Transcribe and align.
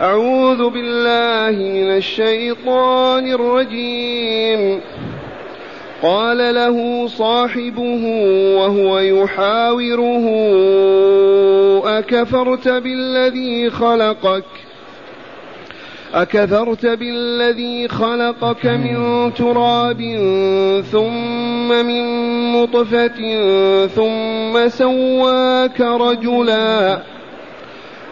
أعوذ 0.00 0.70
بالله 0.70 1.58
من 1.58 1.96
الشيطان 1.96 3.32
الرجيم. 3.32 4.80
قال 6.02 6.54
له 6.54 7.06
صاحبه 7.06 8.04
وهو 8.56 8.98
يحاوره 8.98 10.26
أكفرت 11.98 12.68
بالذي 12.68 13.70
خلقك؟ 13.70 14.44
أكفرت 16.14 16.86
بالذي 16.86 17.88
خلقك 17.88 18.66
من 18.66 19.30
تراب 19.34 20.00
ثم 20.92 21.68
من 21.68 22.04
نطفة 22.52 23.18
ثم 23.86 24.68
سواك 24.68 25.80
رجلا. 25.80 27.09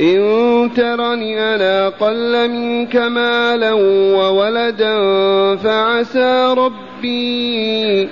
إن 0.00 0.70
ترني 0.76 1.54
أنا 1.54 1.86
أقل 1.86 2.48
منك 2.50 2.96
مالا 2.96 3.72
وولدا 3.72 4.96
فعسى 5.56 6.54
ربي 6.58 8.08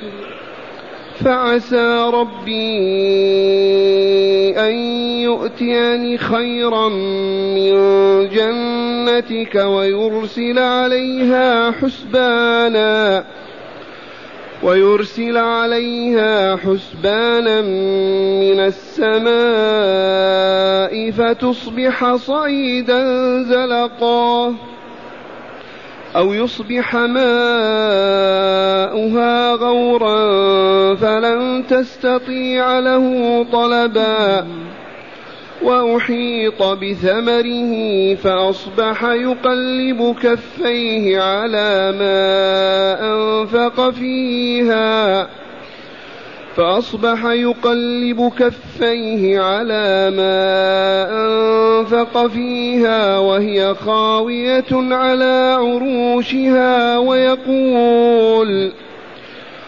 فعسى 1.25 2.11
ربي 2.13 2.57
أن 4.59 4.75
يؤتيني 5.23 6.19
خيرا 6.19 6.89
من 6.89 7.73
جنتك 8.29 9.55
ويرسل 9.55 10.59
عليها 10.59 11.71
حسبانا 11.71 13.25
ويرسل 14.63 15.37
عليها 15.37 16.57
حسبانا 16.57 17.61
من 18.41 18.61
السماء 18.61 19.37
فتصبح 21.11 22.15
صعيدا 22.15 23.03
زلقا 23.43 24.55
أو 26.17 26.33
يصبح 26.33 26.95
ماؤها 26.95 27.27
غورا 29.53 30.27
فلن 30.95 31.65
تستطيع 31.71 32.79
له 32.79 33.47
طلبا 33.53 34.47
وأحيط 35.67 36.63
بثمره 36.63 37.75
فأصبح 38.15 39.05
يقلب 39.05 40.17
كفيه 40.23 41.21
على 41.21 41.93
ما 41.99 42.17
أنفق 43.13 43.91
فيها 43.91 45.29
فأصبح 46.57 47.25
يقلب 47.25 48.33
كفيه 48.39 49.41
على 49.41 50.11
ما 50.17 50.47
أنفق 51.27 52.27
فيها 52.27 53.19
وهي 53.19 53.75
خاوية 53.75 54.73
على 54.73 55.57
عروشها 55.59 56.99
ويقول 56.99 58.73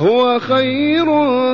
هو 0.00 0.38
خير 0.38 1.06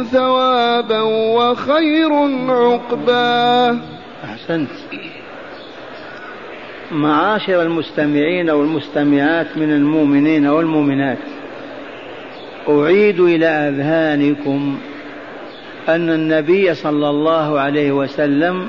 ثوابا 0.05 1.01
وخير 1.03 2.13
عقبا. 2.49 3.81
أحسنت. 4.25 4.71
معاشر 6.93 7.63
المستمعين 7.63 8.51
والمستمعات 8.51 9.47
من 9.57 9.73
المؤمنين 9.73 10.47
والمؤمنات 10.47 11.19
أعيد 12.69 13.21
إلى 13.21 13.47
أذهانكم 13.47 14.79
أن 15.89 16.11
النبي 16.11 16.75
صلى 16.75 17.11
الله 17.11 17.61
عليه 17.61 17.93
وسلم 17.93 18.69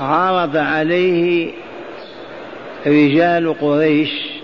عرض 0.00 0.56
عليه 0.56 1.52
رجال 2.86 3.54
قريش 3.60 4.39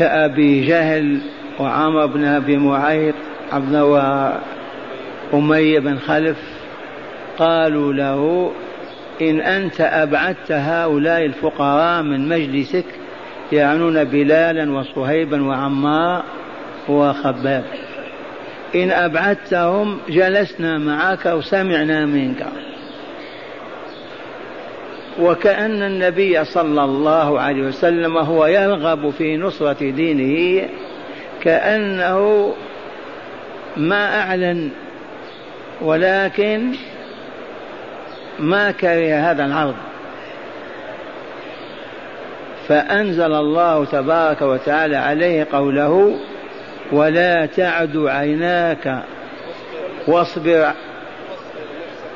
كأبي 0.00 0.66
جهل 0.66 1.20
وعمر 1.58 2.06
بن 2.06 2.24
أبي 2.24 2.56
معيط 2.56 3.14
عبد 3.52 3.74
وأمية 5.32 5.78
بن 5.78 5.98
خلف 5.98 6.36
قالوا 7.38 7.92
له 7.92 8.52
إن 9.22 9.40
أنت 9.40 9.80
أبعدت 9.80 10.52
هؤلاء 10.52 11.24
الفقراء 11.24 12.02
من 12.02 12.28
مجلسك 12.28 12.84
يعنون 13.52 14.04
بلالا 14.04 14.72
وصهيبا 14.72 15.42
وعمار 15.42 16.22
وخباب. 16.88 17.64
إن 18.74 18.90
أبعدتهم 18.90 19.98
جلسنا 20.08 20.78
معك 20.78 21.26
وسمعنا 21.26 22.06
منك. 22.06 22.46
وكأن 25.20 25.82
النبي 25.82 26.44
صلى 26.44 26.84
الله 26.84 27.40
عليه 27.40 27.62
وسلم 27.62 28.16
هو 28.16 28.46
يرغب 28.46 29.10
في 29.10 29.36
نصرة 29.36 29.90
دينه 29.90 30.68
كأنه 31.42 32.54
ما 33.76 34.20
أعلن 34.20 34.70
ولكن 35.80 36.72
ما 38.38 38.70
كره 38.70 39.14
هذا 39.14 39.44
العرض. 39.44 39.74
فأنزل 42.68 43.32
الله 43.34 43.84
تبارك 43.84 44.42
وتعالى 44.42 44.96
عليه 44.96 45.46
قوله 45.52 46.16
ولا 46.92 47.46
تعد 47.46 47.96
عيناك 47.96 49.02
واصبر 50.06 50.72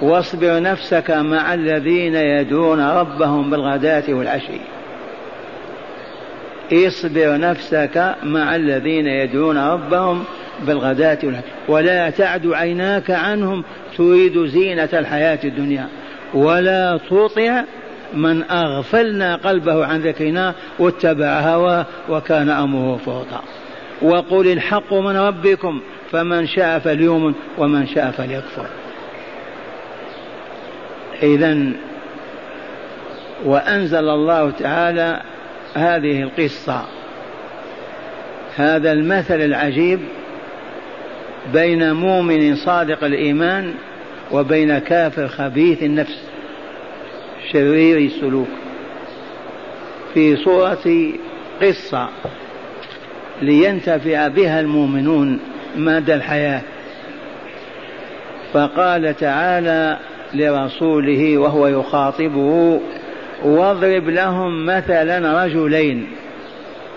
واصبر 0.02 0.62
نفسك 0.62 1.10
مع 1.10 1.54
الذين 1.54 2.14
يدعون 2.14 2.80
ربهم 2.80 3.50
بالغداة 3.50 4.04
والعشي. 4.08 4.60
اصبر 6.72 7.38
نفسك 7.38 8.14
مع 8.22 8.56
الذين 8.56 9.06
يدعون 9.06 9.58
ربهم 9.58 10.24
بالغداة 10.66 11.18
والعشي. 11.22 11.46
ولا 11.68 12.10
تعد 12.10 12.46
عيناك 12.46 13.10
عنهم 13.10 13.64
تريد 13.96 14.46
زينة 14.46 14.88
الحياة 14.92 15.38
الدنيا. 15.44 15.88
ولا 16.34 17.00
تطع 17.10 17.64
من 18.14 18.42
أغفلنا 18.50 19.36
قلبه 19.36 19.86
عن 19.86 20.00
ذكرنا 20.00 20.54
واتبع 20.78 21.40
هواه 21.40 21.86
وكان 22.08 22.50
أمره 22.50 22.96
فرطا 22.96 23.42
وقل 24.02 24.52
الحق 24.52 24.94
من 24.94 25.16
ربكم 25.16 25.80
فمن 26.10 26.46
شاء 26.46 26.78
فليؤمن 26.78 27.34
ومن 27.58 27.86
شاء 27.86 28.10
فليكفر. 28.10 28.66
إذا 31.22 31.72
وأنزل 33.44 34.08
الله 34.08 34.50
تعالى 34.50 35.20
هذه 35.74 36.22
القصة 36.22 36.84
هذا 38.56 38.92
المثل 38.92 39.40
العجيب 39.40 40.00
بين 41.52 41.92
مؤمن 41.92 42.56
صادق 42.56 43.04
الإيمان 43.04 43.74
وبين 44.32 44.78
كافر 44.78 45.28
خبيث 45.28 45.82
النفس 45.82 46.18
شرير 47.52 47.98
السلوك. 47.98 48.48
في 50.14 50.36
صورة 50.36 51.12
قصة 51.62 52.08
لينتفع 53.42 54.28
بها 54.28 54.60
المؤمنون 54.60 55.40
مدى 55.76 56.14
الحياة. 56.14 56.62
فقال 58.52 59.16
تعالى 59.16 59.98
لرسوله 60.34 61.38
وهو 61.38 61.66
يخاطبه. 61.66 62.80
واضرب 63.44 64.08
لهم 64.08 64.66
مثلا 64.66 65.44
رجلين 65.44 66.06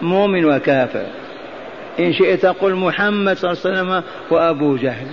مؤمن 0.02 0.46
وكافر. 0.46 1.06
إن 2.00 2.14
شئت 2.14 2.46
قل 2.46 2.76
محمد 2.76 3.38
صلى 3.38 3.52
الله 3.52 3.62
عليه 3.66 3.80
وسلم 3.80 4.04
وأبو 4.32 4.76
جهل. 4.76 5.08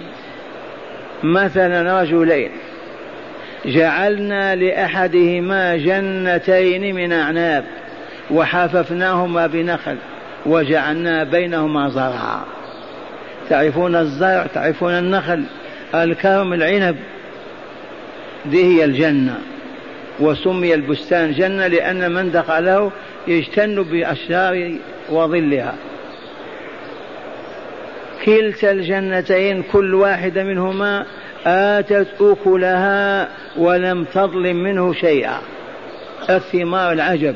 مثلا 1.22 2.02
رجلين. 2.02 2.50
جعلنا 3.66 4.54
لأحدهما 4.54 5.76
جنتين 5.76 6.94
من 6.94 7.12
أعناب 7.12 7.64
وحففناهما 8.30 9.46
بنخل 9.46 9.96
وجعلنا 10.46 11.24
بينهما 11.24 11.88
زرعا. 11.88 12.40
تعرفون 13.48 13.96
الزرع؟ 13.96 14.46
تعرفون 14.46 14.92
النخل؟ 14.92 15.44
الكرم 15.94 16.52
العنب. 16.52 16.96
دي 18.50 18.64
هي 18.64 18.84
الجنة 18.84 19.38
وسمي 20.20 20.74
البستان 20.74 21.32
جنة 21.32 21.66
لأن 21.66 22.12
من 22.12 22.30
دخله 22.30 22.92
يجتن 23.26 23.82
بأشجار 23.82 24.72
وظلها. 25.10 25.74
كلتا 28.24 28.70
الجنتين 28.70 29.62
كل 29.62 29.94
واحدة 29.94 30.44
منهما 30.44 31.06
آتت 31.46 32.08
أكلها 32.20 33.28
ولم 33.56 34.04
تظلم 34.04 34.56
منه 34.56 34.92
شيئا. 34.92 35.38
الثمار 36.30 36.92
العجب 36.92 37.34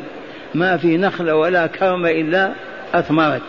ما 0.55 0.77
في 0.77 0.97
نخلة 0.97 1.37
ولا 1.37 1.67
كرم 1.67 2.07
إلا 2.07 2.53
أثمرت. 2.95 3.43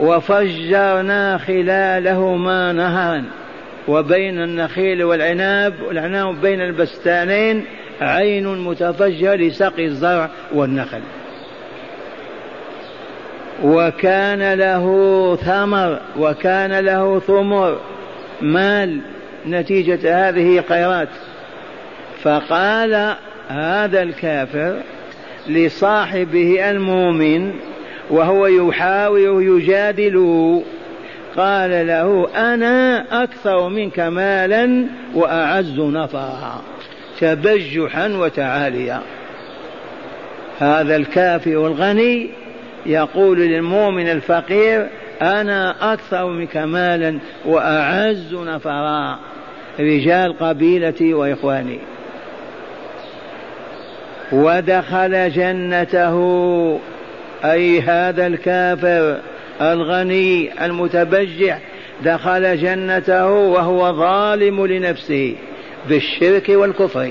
وفجرنا 0.00 1.38
خلالهما 1.38 2.72
نهرا. 2.72 3.24
وبين 3.88 4.42
النخيل 4.42 5.04
والعناب 5.04 5.74
والعناب 5.82 6.40
بين 6.40 6.60
البستانين 6.60 7.64
عين 8.00 8.58
متفجرة 8.58 9.34
لسقي 9.34 9.84
الزرع 9.84 10.30
والنخل. 10.54 11.00
وكان 13.64 14.52
له 14.54 14.86
ثمر 15.36 16.00
وكان 16.18 16.72
له 16.72 17.20
ثمر. 17.20 17.80
مال 18.42 19.00
نتيجة 19.46 20.28
هذه 20.28 20.64
خيرات 20.68 21.08
فقال 22.22 23.16
هذا 23.48 24.02
الكافر 24.02 24.80
لصاحبه 25.48 26.70
المؤمن 26.70 27.52
وهو 28.10 28.46
يحاول 28.46 29.42
يجادل 29.42 30.16
قال 31.36 31.86
له 31.86 32.28
أنا 32.36 33.04
أكثر 33.22 33.68
منك 33.68 34.00
مالا 34.00 34.86
وأعز 35.14 35.80
نفرا. 35.80 36.62
تبجحا 37.20 38.08
وتعاليا. 38.08 39.00
هذا 40.58 40.96
الكافر 40.96 41.50
الغني 41.50 42.30
يقول 42.86 43.38
للمؤمن 43.38 44.08
الفقير 44.08 44.88
أنا 45.22 45.92
أكثر 45.92 46.26
منك 46.26 46.56
مالا 46.56 47.18
وأعز 47.44 48.34
نفرا. 48.34 49.18
رجال 49.80 50.38
قبيلتي 50.38 51.14
وإخواني. 51.14 51.78
ودخل 54.32 55.30
جنته. 55.30 56.18
أي 57.44 57.80
هذا 57.80 58.26
الكافر؟ 58.26 59.20
الغني 59.60 60.64
المتبجح 60.64 61.58
دخل 62.04 62.56
جنته 62.56 63.30
وهو 63.30 63.92
ظالم 63.92 64.66
لنفسه 64.66 65.34
بالشرك 65.88 66.48
والكفر. 66.48 67.10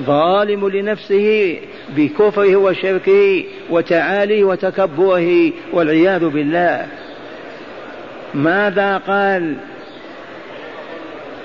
ظالم 0.00 0.68
لنفسه 0.68 1.58
بكفره 1.96 2.56
وشركه 2.56 3.44
وتعاليه 3.70 4.44
وتكبره 4.44 5.52
والعياذ 5.72 6.28
بالله. 6.28 6.86
ماذا 8.34 8.96
قال؟ 8.96 9.54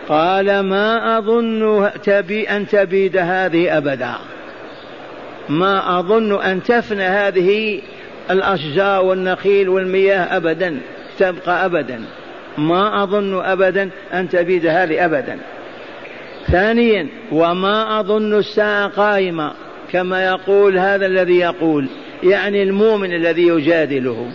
قال 0.10 0.60
ما 0.60 1.18
أظن 1.18 1.90
تبي 2.04 2.50
أن 2.50 2.68
تبيد 2.68 3.18
هذه 3.18 3.78
أبدا. 3.78 4.14
ما 5.50 6.00
أظن 6.00 6.42
أن 6.42 6.64
تفنى 6.64 7.04
هذه 7.04 7.82
الأشجار 8.32 9.06
والنخيل 9.06 9.70
والمياه 9.70 10.38
أبدا 10.38 10.80
تبقى 11.20 11.66
أبدا. 11.66 12.02
ما 12.58 13.04
أظن 13.04 13.44
أبدا 13.46 13.90
أن 14.14 14.30
تبيد 14.30 14.66
هذه 14.66 15.06
أبدا. 15.06 15.38
ثانيا 16.52 17.08
وما 17.32 18.00
أظن 18.00 18.34
الساعة 18.40 18.88
قائمة 18.88 19.52
كما 19.92 20.26
يقول 20.26 20.78
هذا 20.78 21.06
الذي 21.06 21.40
يقول 21.40 21.88
يعني 22.24 22.64
المؤمن 22.64 23.14
الذي 23.14 23.48
يجادله. 23.48 24.32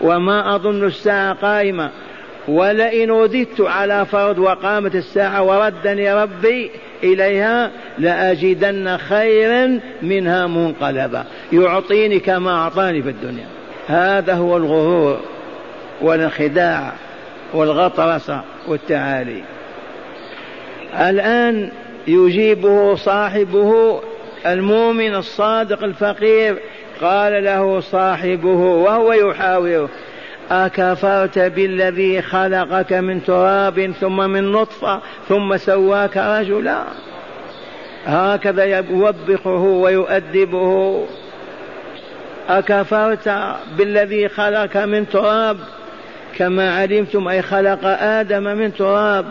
وما 0.00 0.54
أظن 0.54 0.86
الساعة 0.86 1.34
قائمة 1.34 1.90
ولئن 2.48 3.10
رددت 3.10 3.60
على 3.60 4.06
فرض 4.06 4.38
وقامت 4.38 4.94
الساعة 4.94 5.42
وردني 5.42 6.14
ربي 6.14 6.70
إليها 7.04 7.70
لأجدن 7.98 8.96
خيرا 8.96 9.80
منها 10.02 10.46
منقلبا. 10.46 11.24
يعطيني 11.52 12.18
كما 12.18 12.50
أعطاني 12.50 13.02
في 13.02 13.08
الدنيا. 13.08 13.46
هذا 13.88 14.34
هو 14.34 14.56
الغرور 14.56 15.20
والانخداع 16.02 16.92
والغطرسة 17.54 18.40
والتعالي. 18.68 19.42
الآن 21.00 21.70
يجيبه 22.06 22.94
صاحبه 22.94 24.00
المؤمن 24.46 25.14
الصادق 25.14 25.84
الفقير. 25.84 26.56
قال 27.02 27.44
له 27.44 27.80
صاحبه 27.80 28.48
وهو 28.48 29.12
يحاوره. 29.12 29.88
أكفرت 30.50 31.38
بالذي 31.38 32.22
خلقك 32.22 32.92
من 32.92 33.24
تراب 33.24 33.92
ثم 34.00 34.16
من 34.30 34.52
نطفة 34.52 35.00
ثم 35.28 35.56
سواك 35.56 36.16
رجلا؟ 36.16 36.84
هكذا 38.06 38.64
يوبخه 38.64 39.50
ويؤدبه. 39.50 41.04
أكفرت 42.48 43.34
بالذي 43.78 44.28
خلق 44.28 44.76
من 44.76 45.08
تراب 45.08 45.56
كما 46.36 46.76
علمتم 46.76 47.28
أي 47.28 47.42
خلق 47.42 47.80
آدم 47.84 48.42
من 48.42 48.74
تراب 48.74 49.24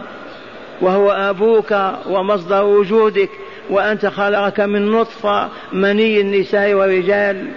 وهو 0.81 1.12
أبوك 1.12 1.75
ومصدر 2.10 2.63
وجودك 2.63 3.30
وأنت 3.69 4.06
خلقك 4.06 4.60
من 4.60 4.92
نطفة 4.92 5.50
مني 5.74 6.21
النساء 6.21 6.74
والرجال. 6.74 7.48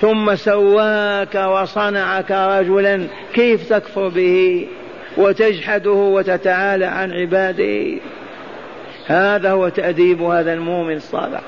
ثم 0.00 0.34
سواك 0.34 1.34
وصنعك 1.34 2.30
رجلا 2.30 3.06
كيف 3.34 3.68
تكفر 3.72 4.08
به 4.08 4.66
وتجحده 5.16 5.90
وتتعالى 5.90 6.84
عن 6.84 7.12
عباده؟ 7.12 8.00
هذا 9.06 9.50
هو 9.50 9.68
تأديب 9.68 10.22
هذا 10.22 10.52
المؤمن 10.52 10.96
الصالح 10.96 11.40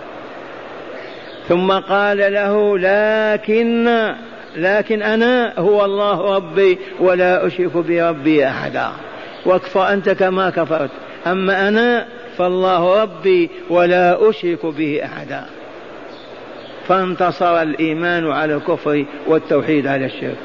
ثم 1.49 1.73
قال 1.73 2.18
له 2.18 2.78
لكن 2.78 4.14
لكن 4.56 5.02
أنا 5.02 5.52
هو 5.59 5.85
الله 5.85 6.37
ربي 6.37 6.78
ولا 7.00 7.47
أشرك 7.47 7.76
بربي 7.76 8.47
أحدا. 8.47 8.88
واكفر 9.47 9.92
أنت 9.92 10.09
كما 10.09 10.50
كفرت. 10.50 10.90
أما 11.26 11.68
أنا 11.68 12.06
فالله 12.38 13.02
ربي 13.02 13.50
ولا 13.71 14.30
أشرك 14.30 14.66
به 14.66 15.04
أحدا. 15.04 15.44
فانتصر 16.88 17.62
الإيمان 17.62 18.31
على 18.31 18.55
الكفر 18.55 19.05
والتوحيد 19.26 19.87
على 19.87 20.05
الشرك. 20.07 20.38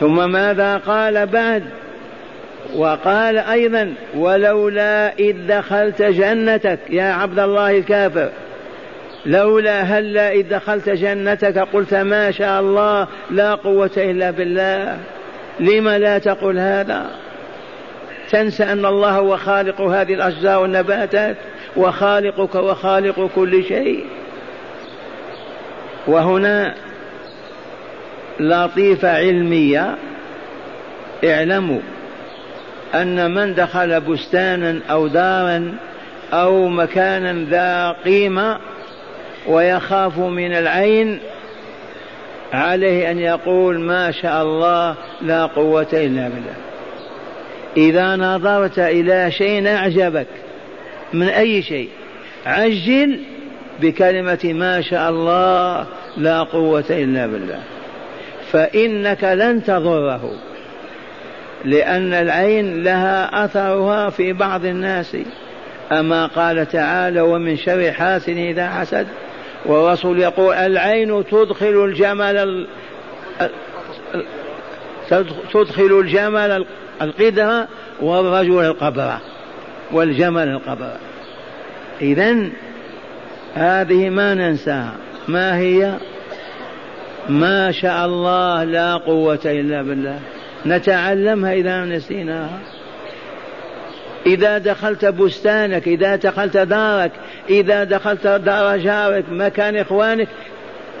ثم 0.00 0.30
ماذا 0.30 0.76
قال 0.76 1.26
بعد؟ 1.26 1.64
وقال 2.74 3.38
أيضا 3.38 3.94
ولولا 4.14 5.12
إذ 5.18 5.46
دخلت 5.46 6.02
جنتك 6.02 6.78
يا 6.90 7.12
عبد 7.12 7.38
الله 7.38 7.78
الكافر. 7.78 8.30
لولا 9.26 9.82
هلا 9.82 10.32
إذ 10.32 10.48
دخلت 10.48 10.88
جنتك 10.88 11.58
قلت 11.58 11.94
ما 11.94 12.30
شاء 12.30 12.60
الله 12.60 13.06
لا 13.30 13.54
قوة 13.54 13.90
إلا 13.96 14.30
بالله 14.30 14.98
لم 15.60 15.88
لا 15.88 16.18
تقول 16.18 16.58
هذا؟ 16.58 17.10
تنسى 18.30 18.64
أن 18.64 18.86
الله 18.86 19.10
هو 19.10 19.36
خالق 19.36 19.80
هذه 19.80 20.14
الأشجار 20.14 20.62
والنباتات. 20.62 21.36
وخالقك 21.76 22.54
وخالق 22.54 23.30
كل 23.34 23.64
شيء. 23.64 24.04
وهنا 26.06 26.74
لطيفة 28.40 29.16
علمية 29.16 29.96
اعلموا 31.24 31.80
أن 32.94 33.34
من 33.34 33.54
دخل 33.54 34.00
بستانا 34.00 34.80
أو 34.90 35.06
دارا 35.06 35.74
أو 36.32 36.68
مكانا 36.68 37.46
ذا 37.50 37.96
قيمة 38.04 38.58
ويخاف 39.46 40.18
من 40.18 40.52
العين 40.52 41.18
عليه 42.52 43.10
أن 43.10 43.18
يقول 43.18 43.80
ما 43.80 44.10
شاء 44.10 44.42
الله 44.42 44.94
لا 45.22 45.46
قوة 45.46 45.86
إلا 45.92 46.28
بالله. 46.28 46.56
إذا 47.76 48.16
نظرت 48.16 48.78
إلى 48.78 49.30
شيء 49.30 49.68
أعجبك 49.68 50.26
من 51.12 51.28
أي 51.28 51.62
شيء. 51.62 51.88
عجل 52.46 53.20
بكلمة 53.80 54.38
ما 54.44 54.80
شاء 54.80 55.10
الله 55.10 55.86
لا 56.16 56.42
قوة 56.42 56.84
إلا 56.90 57.26
بالله. 57.26 57.60
فإنك 58.52 59.24
لن 59.24 59.64
تضره 59.64 60.32
لأن 61.64 62.12
العين 62.12 62.82
لها 62.82 63.44
أثرها 63.44 64.10
في 64.10 64.32
بعض 64.32 64.64
الناس. 64.64 65.16
أما 65.92 66.26
قال 66.26 66.68
تعالى 66.68 67.20
ومن 67.20 67.56
شر 67.56 67.92
حاسد 67.92 68.36
إذا 68.36 68.68
حسد 68.68 69.06
والرسول 69.66 70.18
يقول 70.20 70.54
العين 70.54 71.24
تدخل 71.24 71.84
الجمل 71.84 72.66
تدخل 75.52 76.00
الجمل 76.00 76.66
القدر 77.02 77.66
والرجل 78.00 78.64
القبر. 78.64 79.18
والجمل 79.92 80.48
القبر. 80.48 80.96
إذا 82.00 82.36
هذه 83.54 84.10
ما 84.10 84.34
ننساها. 84.34 84.94
ما 85.28 85.58
هي؟ 85.58 85.94
ما 87.28 87.72
شاء 87.72 88.06
الله 88.06 88.64
لا 88.64 88.96
قوة 88.96 89.40
إلا 89.44 89.82
بالله. 89.82 90.18
نتعلمها 90.66 91.52
إذا 91.52 91.84
نسيناها. 91.84 92.58
إذا 94.26 94.58
دخلت 94.58 95.04
بستانك 95.04 95.88
إذا 95.88 96.16
دخلت 96.16 96.56
دارك 96.56 97.12
إذا 97.50 97.84
دخلت 97.84 98.26
دار 98.26 98.76
جارك 98.76 99.24
مكان 99.30 99.76
إخوانك 99.76 100.28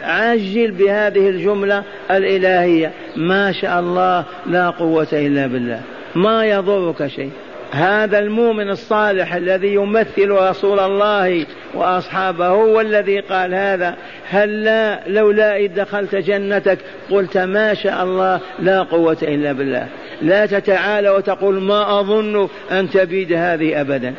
عجل 0.02 0.70
بهذه 0.70 1.28
الجملة 1.28 1.82
الإلهية. 2.10 2.92
ما 3.16 3.52
شاء 3.52 3.80
الله 3.80 4.24
لا 4.46 4.70
قوة 4.70 5.08
إلا 5.12 5.46
بالله. 5.46 5.80
ما 6.14 6.44
يضرك 6.44 7.06
شيء. 7.06 7.30
هذا 7.72 8.18
المؤمن 8.18 8.70
الصالح 8.70 9.34
الذي 9.34 9.74
يمثل 9.74 10.30
رسول 10.30 10.80
الله 10.80 11.46
وأصحابه 11.74 12.46
هو 12.46 12.80
الذي 12.80 13.20
قال 13.20 13.54
هذا. 13.54 13.96
هل 14.28 14.64
لا 14.64 15.08
لولا 15.08 15.56
إذ 15.56 15.74
دخلت 15.74 16.14
جنتك 16.14 16.78
قلت 17.10 17.38
ما 17.38 17.74
شاء 17.74 18.04
الله 18.04 18.40
لا 18.58 18.82
قوة 18.82 19.16
إلا 19.22 19.52
بالله. 19.52 19.86
لا 20.22 20.46
تتعالى 20.46 21.10
وتقول 21.10 21.60
ما 21.60 22.00
أظن 22.00 22.48
أن 22.70 22.90
تبيد 22.90 23.32
هذه 23.32 23.80
أبدا. 23.80 24.14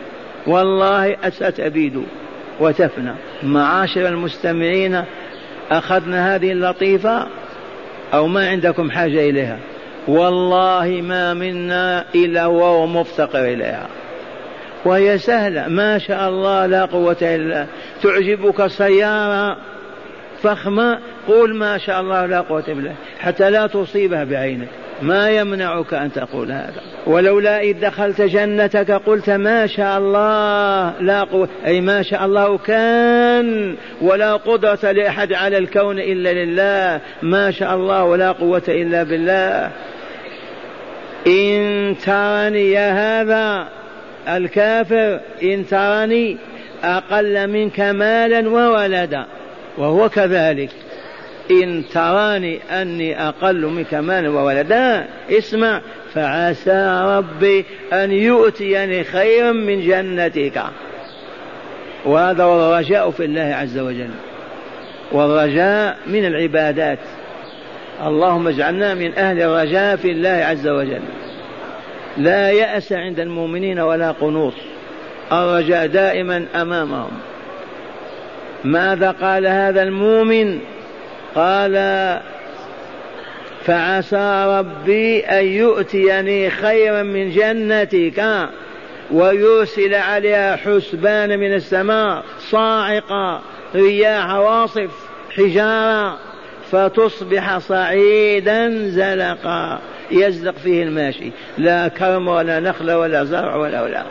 والله 0.48 1.16
ستبيد 1.30 2.04
وتفنى. 2.60 3.14
معاشر 3.44 4.08
المستمعين 4.08 5.04
أخذنا 5.72 6.36
هذه 6.36 6.52
اللطيفة 6.52 7.28
أو 8.14 8.28
ما 8.28 8.50
عندكم 8.50 8.92
حاجة 8.92 9.30
إليها؟ 9.30 9.58
والله 10.08 11.02
ما 11.04 11.34
منا 11.34 12.06
إلا 12.16 12.46
وهو 12.46 12.88
مفتقر 12.88 13.46
إليها. 13.46 13.88
وهي 14.86 15.18
سهلة. 15.18 15.68
ما 15.68 15.98
شاء 15.98 16.30
الله 16.30 16.66
لا 16.66 16.86
قوة 16.86 17.18
إلا. 17.22 17.66
تعجبك 18.04 18.68
سيارة 18.68 19.58
فخمة. 20.42 21.00
قول 21.28 21.56
ما 21.56 21.78
شاء 21.78 22.02
الله 22.02 22.26
لا 22.26 22.42
قوة 22.42 22.64
إلا. 22.68 22.92
حتى 23.20 23.50
لا 23.50 23.68
تصيبها 23.68 24.24
بعينك. 24.24 24.68
ما 25.02 25.30
يمنعك 25.30 25.94
أن 25.94 26.12
تقول 26.12 26.52
هذا. 26.52 26.82
ولولا 27.08 27.60
إذ 27.60 27.80
دخلت 27.80 28.22
جنتك 28.22 28.92
قلت 28.92 29.30
ما 29.30 29.68
شاء 29.68 29.98
الله 29.98 30.94
لا 31.02 31.24
قوة. 31.24 31.50
أي 31.66 31.82
ما 31.82 32.02
شاء 32.02 32.26
الله 32.26 32.58
كان. 32.58 33.76
ولا 34.02 34.34
قدرة 34.34 34.92
لأحد 34.92 35.34
على 35.34 35.58
الكون 35.58 36.00
إلا 36.00 36.34
لله. 36.34 37.02
ما 37.22 37.52
شاء 37.52 37.76
الله 37.76 38.04
ولا 38.04 38.32
قوة 38.32 38.64
إلا 38.68 39.04
بالله. 39.04 39.72
إن 41.28 41.96
ترني 42.06 42.72
يا 42.72 43.22
هذا 43.22 43.68
الكافر 44.28 45.20
إن 45.44 45.68
ترني 45.68 46.38
أقل 46.84 47.48
منك 47.48 47.80
مالا 47.80 48.50
وولدا 48.50 49.26
وهو 49.78 50.10
كذلك. 50.10 50.70
إن 51.52 51.84
تراني 51.94 52.60
أني 52.72 53.28
أقل 53.28 53.66
منك 53.66 53.94
مالا 53.94 54.30
وولدا 54.30 55.06
اسمع 55.32 55.82
فعسى 56.14 57.02
ربي 57.06 57.66
أن 57.94 58.12
يؤتيني 58.12 59.04
خيرا 59.04 59.52
من 59.52 59.82
جنتك. 59.82 60.64
وهذا 62.06 62.44
هو 62.44 62.74
الرجاء 62.74 63.10
في 63.10 63.26
الله 63.26 63.56
عز 63.56 63.78
وجل. 63.78 64.10
والرجاء 65.12 65.98
من 66.08 66.26
العبادات. 66.26 67.00
اللهم 68.06 68.48
اجعلنا 68.48 68.94
من 68.94 69.14
أهل 69.14 69.42
الرجاء 69.42 69.96
في 69.96 70.12
الله 70.12 70.30
عز 70.30 70.68
وجل. 70.68 71.02
لا 72.18 72.52
يأس 72.52 72.94
عند 72.94 73.20
المؤمنين 73.20 73.80
ولا 73.80 74.12
قنوط. 74.12 74.54
الرجاء 75.32 75.88
دائما 75.88 76.46
أمامهم. 76.56 77.12
ماذا 78.64 79.12
قال 79.12 79.48
هذا 79.48 79.84
المؤمن؟ 79.84 80.60
قال 81.36 81.74
فعسى 83.66 84.46
ربي 84.60 85.20
أن 85.20 85.46
يؤتيني 85.46 86.50
خيرا 86.50 87.04
من 87.04 87.30
جنتك 87.30 88.50
ويرسل 89.12 89.94
عليها 89.94 90.56
حسبان 90.56 91.40
من 91.40 91.54
السماء 91.54 92.24
صاعقة 92.40 93.42
رياح 93.76 94.30
عواصف 94.30 94.92
حجارة. 95.36 96.27
فتصبح 96.72 97.58
صعيدا 97.58 98.90
زلقا. 98.90 99.80
يزلق 100.12 100.56
فيه 100.58 100.84
الماشي. 100.84 101.32
لا 101.58 101.88
كرم 101.88 102.28
ولا 102.28 102.60
نخل 102.60 102.92
ولا 102.92 103.24
زرع 103.24 103.56
ولا 103.56 103.82
ولا. 103.82 104.04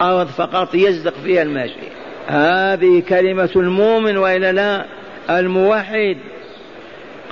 أرض 0.00 0.26
فقط 0.26 0.74
يزلق 0.74 1.14
فيها 1.24 1.42
الماشي. 1.42 1.90
هذه 2.26 3.02
كلمة 3.08 3.50
المؤمن 3.56 4.16
وإلا 4.16 4.52
لا؟ 4.52 4.84
الموحد. 5.30 6.16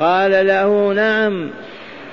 قال 0.00 0.46
له 0.46 0.92
نعم. 0.92 1.50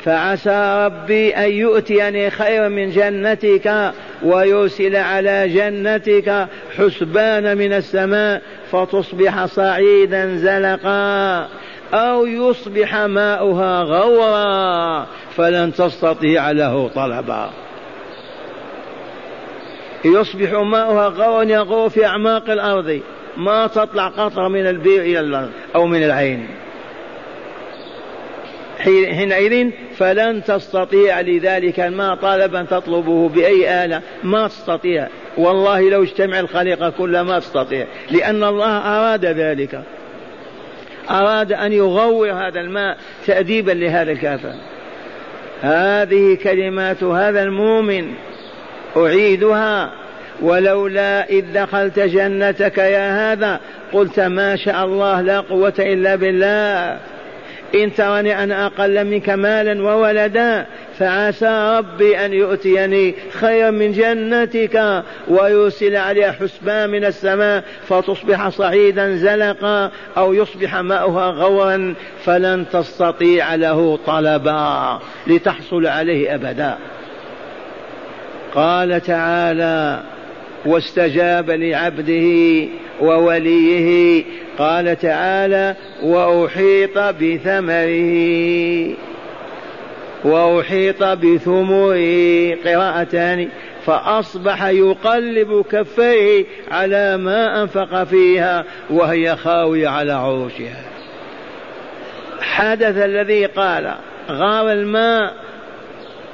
فعسى 0.04 0.86
ربي 0.86 1.36
أن 1.36 1.52
يؤتيني 1.52 2.30
خيرا 2.30 2.68
من 2.68 2.90
جنتك 2.90 3.92
ويرسل 4.24 4.96
على 4.96 5.48
جنتك 5.48 6.48
حسبان 6.78 7.58
من 7.58 7.74
السماء 7.74 8.42
فتصبح 8.72 9.46
صعيدا 9.46 10.36
زلقا. 10.36 11.48
أو 11.94 12.26
يصبح 12.26 12.96
ماؤها 12.96 13.82
غورا 13.82 15.08
فلن 15.36 15.74
تستطيع 15.74 16.52
له 16.52 16.88
طلبا. 16.88 17.50
يصبح 20.06 20.52
ماؤها 20.54 21.08
غورا 21.08 21.44
يغور 21.44 21.90
في 21.90 22.06
أعماق 22.06 22.50
الأرض. 22.50 23.02
ما 23.38 23.68
تطلع 23.68 24.08
قطرة 24.08 24.48
من 24.48 24.68
البير 24.68 25.02
إلى 25.02 25.20
الأرض 25.20 25.52
أو 25.76 25.86
من 25.86 26.04
العين. 26.04 26.48
حينئذ 28.80 29.72
فلن 29.98 30.44
تستطيع 30.44 31.22
لذلك 31.22 31.80
الماء 31.80 32.16
طالبا 32.16 32.64
تطلبه 32.64 33.30
بأي 33.30 33.86
آلة. 33.86 34.02
ما 34.24 34.48
تستطيع. 34.48 35.08
والله 35.38 35.90
لو 35.90 36.04
اجتمع 36.04 36.40
الخليقة 36.40 36.90
كلها 36.90 37.24
ما 37.24 37.40
تستطيع. 37.40 37.88
لأن 38.12 38.44
الله 38.44 38.78
أراد 38.78 39.26
ذلك. 39.26 39.84
أراد 41.10 41.54
أن 41.54 41.74
يغور 41.74 42.32
هذا 42.32 42.60
الماء 42.60 42.98
تأديبا 43.26 43.72
لهذا 43.72 44.12
الكافر 44.12 44.54
هذه 45.62 46.38
كلمات 46.44 47.04
هذا 47.04 47.44
المؤمن. 47.44 48.14
أعيدها. 48.98 49.92
ولولا 50.42 51.30
إذ 51.30 51.46
دخلت 51.54 52.00
جنتك 52.00 52.78
يا 52.78 53.34
هذا 53.34 53.60
قلت 53.94 54.20
ما 54.20 54.56
شاء 54.56 54.86
الله 54.86 55.22
لا 55.22 55.40
قوة 55.40 55.74
إلا 55.80 56.16
بالله. 56.16 57.00
إن 57.76 57.94
ترني 57.94 58.44
أنا 58.44 58.66
أقل 58.66 59.06
منك 59.06 59.30
مالا 59.30 59.84
وولدا 59.84 60.66
فعسى 61.00 61.78
ربي 61.78 62.26
أن 62.26 62.34
يؤتيني 62.34 63.16
خيرا 63.32 63.72
من 63.72 63.92
جنتك 63.92 65.04
ويرسل 65.28 65.96
عليها 65.96 66.32
حسبان 66.32 66.90
من 66.90 67.06
السماء 67.06 67.64
فتصبح 67.88 68.50
صعيدا 68.50 69.16
زلقا 69.16 69.92
أو 70.18 70.34
يصبح 70.34 70.76
ماؤها 70.76 71.30
غورا 71.30 71.94
فلن 72.24 72.66
تستطيع 72.74 73.56
له 73.56 74.00
طلبا 74.06 75.00
لتحصل 75.28 75.88
عليه 75.88 76.36
أبدا. 76.36 76.78
قال 78.56 79.02
تعالى 79.02 80.04
واستجاب 80.66 81.50
لعبده 81.50 82.68
ووليه 83.02 84.24
قال 84.58 85.00
تعالى 85.00 85.76
وأحيط 86.04 86.98
بثمره 86.98 88.96
وأحيط 90.24 91.04
بثمره 91.04 92.56
قراءتان 92.66 93.50
فأصبح 93.86 94.64
يقلب 94.66 95.66
كفيه 95.72 96.46
على 96.72 97.18
ما 97.18 97.62
أنفق 97.62 98.04
فيها 98.04 98.66
وهي 98.90 99.36
خاوية 99.36 99.88
على 99.88 100.12
عروشها. 100.12 100.82
حدث 102.42 102.98
الذي 102.98 103.46
قال 103.46 103.96
غار 104.30 104.72
الماء 104.72 105.45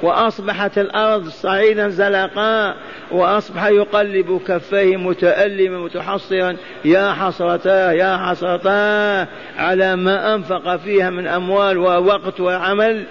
وأصبحت 0.02 0.78
الأرض 0.78 1.28
صعيدا 1.28 1.88
زلقاء 1.88 2.76
وأصبح 3.10 3.66
يقلب 3.66 4.40
كفيه 4.48 4.96
متألما 4.96 5.78
متحصرا 5.78 6.56
يا 6.84 7.12
حسرتاه 7.12 7.92
يا 7.92 8.16
حسرتاه 8.16 9.28
على 9.58 9.96
ما 9.96 10.34
أنفق 10.34 10.76
فيها 10.76 11.10
من 11.10 11.26
أموال 11.26 11.78
ووقت 11.78 12.40
وعمل 12.40 13.04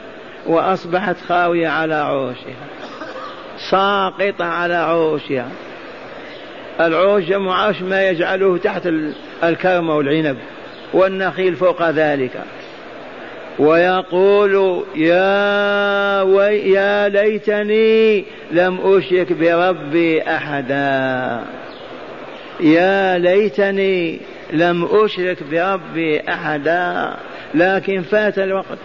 وأصبحت 0.47 1.15
خاوية 1.29 1.67
على 1.67 1.95
عروشها 1.95 2.71
ساقطة 3.69 4.45
على 4.45 4.73
عروشها. 4.73 5.47
العروش 6.79 7.23
جمع 7.23 7.55
عرش 7.55 7.81
ما 7.81 8.09
يجعله 8.09 8.57
تحت 8.57 8.89
الكرم 9.43 9.89
والعنب 9.89 10.37
والنخيل 10.93 11.55
فوق 11.55 11.89
ذلك. 11.89 12.31
ويقول 13.61 14.83
يا 14.95 16.21
وي 16.21 16.71
يا 16.71 17.09
ليتني 17.09 18.25
لم 18.51 18.79
أشرك 18.83 19.33
بربي 19.33 20.21
أحدا. 20.21 21.43
يا 22.59 23.17
ليتني 23.17 24.19
لم 24.53 24.87
أشرك 24.91 25.37
بربي 25.51 26.21
أحدا. 26.29 27.13
لكن 27.53 28.01
فات 28.01 28.39
الوقت. 28.39 28.79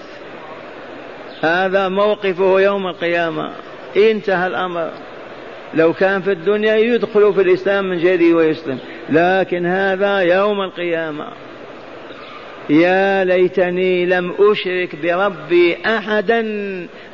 هذا 1.42 1.88
موقفه 1.88 2.60
يوم 2.60 2.86
القيامة. 2.86 3.50
انتهى 3.96 4.46
الأمر. 4.46 4.90
لو 5.74 5.92
كان 5.92 6.22
في 6.22 6.32
الدنيا 6.32 6.76
يدخل 6.76 7.34
في 7.34 7.40
الإسلام 7.40 7.84
من 7.84 7.98
جديد 7.98 8.34
ويسلم. 8.34 8.78
لكن 9.10 9.66
هذا 9.66 10.18
يوم 10.18 10.60
القيامة. 10.60 11.26
يا 12.70 13.24
ليتني 13.24 14.06
لم 14.06 14.34
أشرك 14.38 14.96
بربي 15.02 15.76
أحدا 15.86 16.42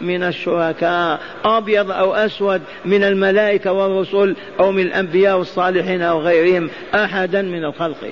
من 0.01 0.23
الشركاء 0.23 1.21
أبيض 1.45 1.91
أو 1.91 2.15
أسود 2.15 2.63
من 2.85 3.05
الملائكة 3.05 3.73
والرسل 3.73 4.37
أو 4.61 4.73
من 4.73 4.83
الأنبياء 4.83 5.39
والصالحين 5.39 6.03
أو 6.03 6.21
غيرهم 6.21 6.71
أحدا 6.95 7.43
من 7.43 7.65
الخلق. 7.65 8.11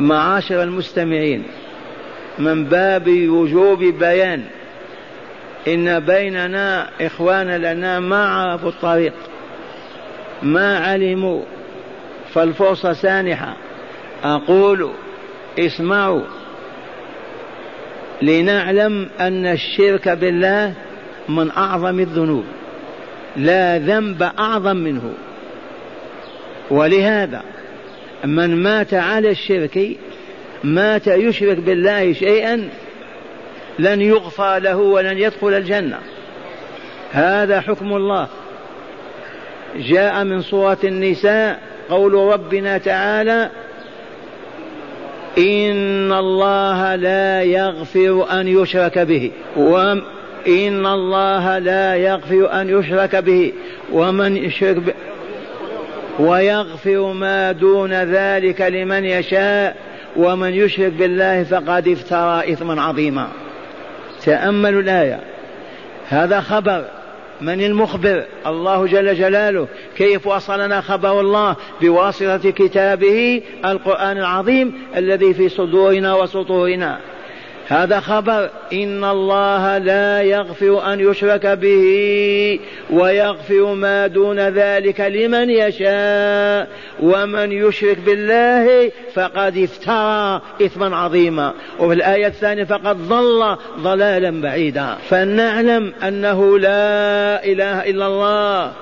معاشر 0.00 0.62
المستمعين 0.62 1.42
من 2.38 2.64
باب 2.64 3.08
وجوب 3.08 3.78
بيان 3.78 4.44
إن 5.68 6.00
بيننا 6.00 6.90
إخوانا 7.00 7.74
لنا 7.74 8.00
ما 8.00 8.28
عرفوا 8.28 8.68
الطريق 8.68 9.14
ما 10.42 10.78
علموا 10.78 11.42
فالفرصة 12.34 12.92
سانحة. 12.92 13.56
أقول 14.24 14.90
اسمعوا. 15.58 16.22
لنعلم 18.22 19.08
أن 19.20 19.46
الشرك 19.46 20.08
بالله 20.08 20.74
من 21.28 21.50
أعظم 21.50 22.00
الذنوب 22.00 22.44
لا 23.36 23.78
ذنب 23.78 24.22
أعظم 24.22 24.76
منه. 24.76 25.12
ولهذا 26.70 27.42
من 28.24 28.62
مات 28.62 28.94
على 28.94 29.30
الشرك 29.30 29.96
مات 30.64 31.06
يشرك 31.06 31.56
بالله 31.56 32.12
شيئا 32.12 32.68
لن 33.78 34.00
يغفر 34.00 34.58
له 34.58 34.76
ولن 34.76 35.18
يدخل 35.18 35.54
الجنة. 35.54 35.98
هذا 37.12 37.60
حكم 37.60 37.92
الله. 37.92 38.28
جاء 39.76 40.24
من 40.24 40.42
سورة 40.42 40.78
النساء 40.84 41.60
قول 41.90 42.14
ربنا 42.14 42.78
تعالى 42.78 43.50
إن 45.38 46.12
الله 46.12 46.94
لا 46.94 47.42
يغفر 47.42 48.26
أن 48.40 48.48
يشرك 48.48 48.98
به. 48.98 49.30
وإن 49.56 50.86
الله 50.86 51.58
لا 51.58 51.94
يغفر 51.94 52.60
أن 52.60 52.78
يشرك 52.78 53.16
به. 53.16 53.52
ومن 53.92 54.36
يشرك 54.36 54.76
به 54.76 54.94
ويغفر 56.18 57.12
ما 57.12 57.52
دون 57.52 57.92
ذلك 57.92 58.60
لمن 58.60 59.04
يشاء. 59.04 59.76
ومن 60.16 60.54
يشرك 60.54 60.92
بالله 60.92 61.42
فقد 61.44 61.88
افترى 61.88 62.52
إثما 62.52 62.82
عظيما. 62.82 63.28
تأملوا 64.24 64.82
الآية. 64.82 65.20
هذا 66.08 66.40
خبر. 66.40 66.84
من 67.42 67.64
المخبر؟ 67.64 68.24
الله 68.46 68.86
جل 68.86 69.14
جلاله. 69.14 69.68
كيف 69.96 70.26
وصلنا 70.26 70.80
خبر 70.80 71.20
الله؟ 71.20 71.56
بواسطة 71.80 72.50
كتابه 72.50 73.42
القرآن 73.64 74.18
العظيم 74.18 74.72
الذي 74.96 75.34
في 75.34 75.48
صدورنا 75.48 76.14
وسطورنا. 76.14 77.00
هذا 77.68 78.00
خبر. 78.00 78.50
إن 78.72 79.04
الله 79.04 79.78
لا 79.78 80.22
يغفر 80.22 80.92
أن 80.92 81.00
يشرك 81.00 81.46
به 81.46 82.58
ويغفر 82.90 83.74
ما 83.74 84.06
دون 84.06 84.40
ذلك 84.40 85.00
لمن 85.00 85.50
يشاء. 85.50 86.68
ومن 87.02 87.52
يشرك 87.52 87.98
بالله 87.98 88.90
فقد 89.14 89.56
افترى 89.56 90.40
إثما 90.66 90.96
عظيما. 90.96 91.52
وفي 91.78 91.94
الآية 91.94 92.26
الثانية 92.26 92.64
فقد 92.64 93.08
ضل 93.08 93.56
ضلالا 93.78 94.40
بعيدا. 94.40 94.96
فلنعلم 95.08 95.92
أنه 96.02 96.58
لا 96.58 97.44
إله 97.44 97.90
إلا 97.90 98.06
الله. 98.06 98.72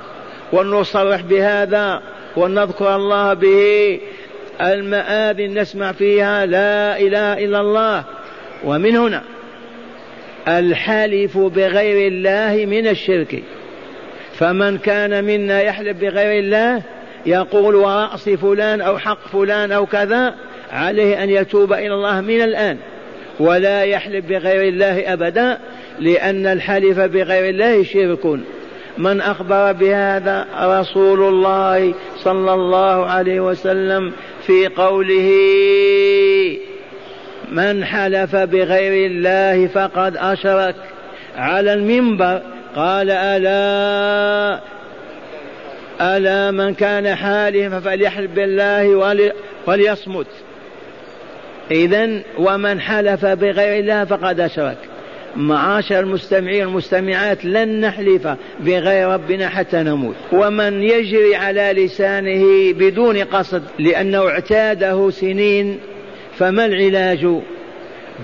ونصرح 0.52 1.20
بهذا. 1.20 2.02
ونذكر 2.36 2.96
الله 2.96 3.34
به. 3.34 4.00
المآذن 4.60 5.58
نسمع 5.58 5.92
فيها 5.92 6.46
لا 6.46 6.98
إله 6.98 7.44
إلا 7.44 7.60
الله. 7.60 8.04
ومن 8.64 8.96
هنا 8.96 9.22
الحلف 10.48 11.38
بغير 11.38 12.08
الله 12.08 12.66
من 12.66 12.86
الشرك. 12.86 13.42
فمن 14.34 14.78
كان 14.78 15.24
منا 15.24 15.62
يحلف 15.62 15.96
بغير 15.96 16.38
الله 16.38 16.82
يقول 17.26 17.74
ورأس 17.74 18.28
فلان 18.28 18.80
أو 18.80 18.98
حق 18.98 19.28
فلان 19.28 19.72
أو 19.72 19.86
كذا 19.86 20.34
عليه 20.72 21.22
أن 21.22 21.30
يتوب 21.30 21.72
إلى 21.72 21.94
الله 21.94 22.20
من 22.20 22.42
الآن. 22.42 22.78
ولا 23.40 23.84
يحلف 23.84 24.26
بغير 24.26 24.68
الله 24.68 25.12
أبدا 25.12 25.58
لأن 25.98 26.46
الحلف 26.46 26.98
بغير 26.98 27.48
الله 27.48 27.84
شرك. 27.84 28.40
من 28.98 29.20
أخبر 29.20 29.72
بهذا 29.72 30.46
رسول 30.62 31.22
الله 31.22 31.94
صلى 32.16 32.54
الله 32.54 33.06
عليه 33.06 33.40
وسلم 33.40 34.12
في 34.46 34.66
قوله 34.66 35.30
من 37.50 37.84
حلف 37.84 38.36
بغير 38.36 39.10
الله 39.10 39.66
فقد 39.66 40.16
أشرك. 40.16 40.74
على 41.36 41.74
المنبر 41.74 42.42
قال 42.76 43.10
ألا 43.10 44.60
ألا 46.00 46.50
من 46.50 46.74
كان 46.74 47.14
حالفا 47.14 47.80
فليحلف 47.80 48.30
بالله 48.30 49.14
وليصمت. 49.66 50.26
إذا 51.70 52.08
ومن 52.38 52.80
حلف 52.80 53.26
بغير 53.26 53.80
الله 53.80 54.04
فقد 54.04 54.40
أشرك. 54.40 54.76
معاشر 55.36 56.00
المستمعين 56.00 56.66
والمستمعات 56.66 57.44
لن 57.44 57.80
نحلف 57.80 58.28
بغير 58.60 59.08
ربنا 59.08 59.48
حتى 59.48 59.76
نموت. 59.76 60.16
ومن 60.32 60.82
يجري 60.82 61.36
على 61.36 61.72
لسانه 61.76 62.72
بدون 62.72 63.18
قصد 63.18 63.62
لأنه 63.78 64.28
اعتاده 64.28 65.10
سنين 65.10 65.78
فما 66.40 66.66
العلاج؟ 66.66 67.26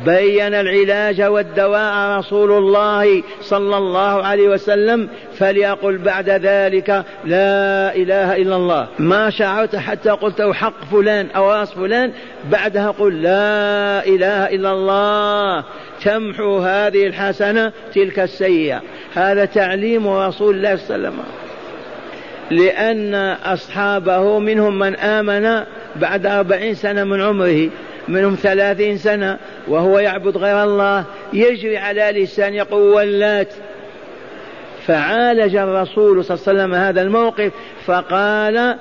بين 0.07 0.55
العلاج 0.55 1.23
والدواء 1.23 2.19
رسول 2.19 2.53
الله 2.53 3.23
صلى 3.41 3.77
الله 3.77 4.23
عليه 4.23 4.49
وسلم 4.49 5.09
فليقل 5.39 5.99
بعد 5.99 6.31
ذلك 6.31 7.05
لا 7.25 7.95
إله 7.95 8.37
إلا 8.37 8.57
الله. 8.57 8.89
ما 8.99 9.31
شعرت 9.31 9.77
حتى 9.77 10.11
قلت 10.11 10.43
حق 10.43 10.85
فلان 10.93 11.31
أو 11.31 11.53
راس 11.53 11.73
فلان 11.73 12.13
بعدها 12.51 12.91
قل 12.91 13.23
لا 13.23 14.07
إله 14.07 14.47
إلا 14.55 14.73
الله. 14.73 15.65
تمحو 16.05 16.59
هذه 16.59 17.07
الحسنة 17.07 17.73
تلك 17.95 18.19
السيئة. 18.19 18.83
هذا 19.15 19.45
تعليم 19.45 20.09
رسول 20.09 20.57
الله 20.57 20.77
صلى 20.77 20.97
الله 20.97 21.09
عليه 21.09 21.17
وسلم. 21.17 21.25
لأن 22.51 23.15
أصحابه 23.45 24.39
منهم 24.39 24.79
من 24.79 24.97
آمن 24.97 25.65
بعد 25.97 26.27
أربعين 26.27 26.75
سنة 26.75 27.05
من 27.05 27.23
عمره. 27.23 27.69
منهم 28.09 28.35
ثلاثين 28.35 28.99
سنة 28.99 29.39
وهو 29.69 29.99
يعبد 29.99 30.37
غير 30.37 30.63
الله 30.63 31.05
يجري 31.33 31.79
على 31.79 32.23
لسان 32.23 32.55
يقول 32.55 32.95
ولات 32.95 33.55
فعالج 34.87 35.57
الرسول 35.57 36.25
صلى 36.25 36.37
الله 36.37 36.49
عليه 36.49 36.61
وسلم 36.61 36.75
هذا 36.75 37.03
الموقف 37.03 37.53
فقال 37.87 38.77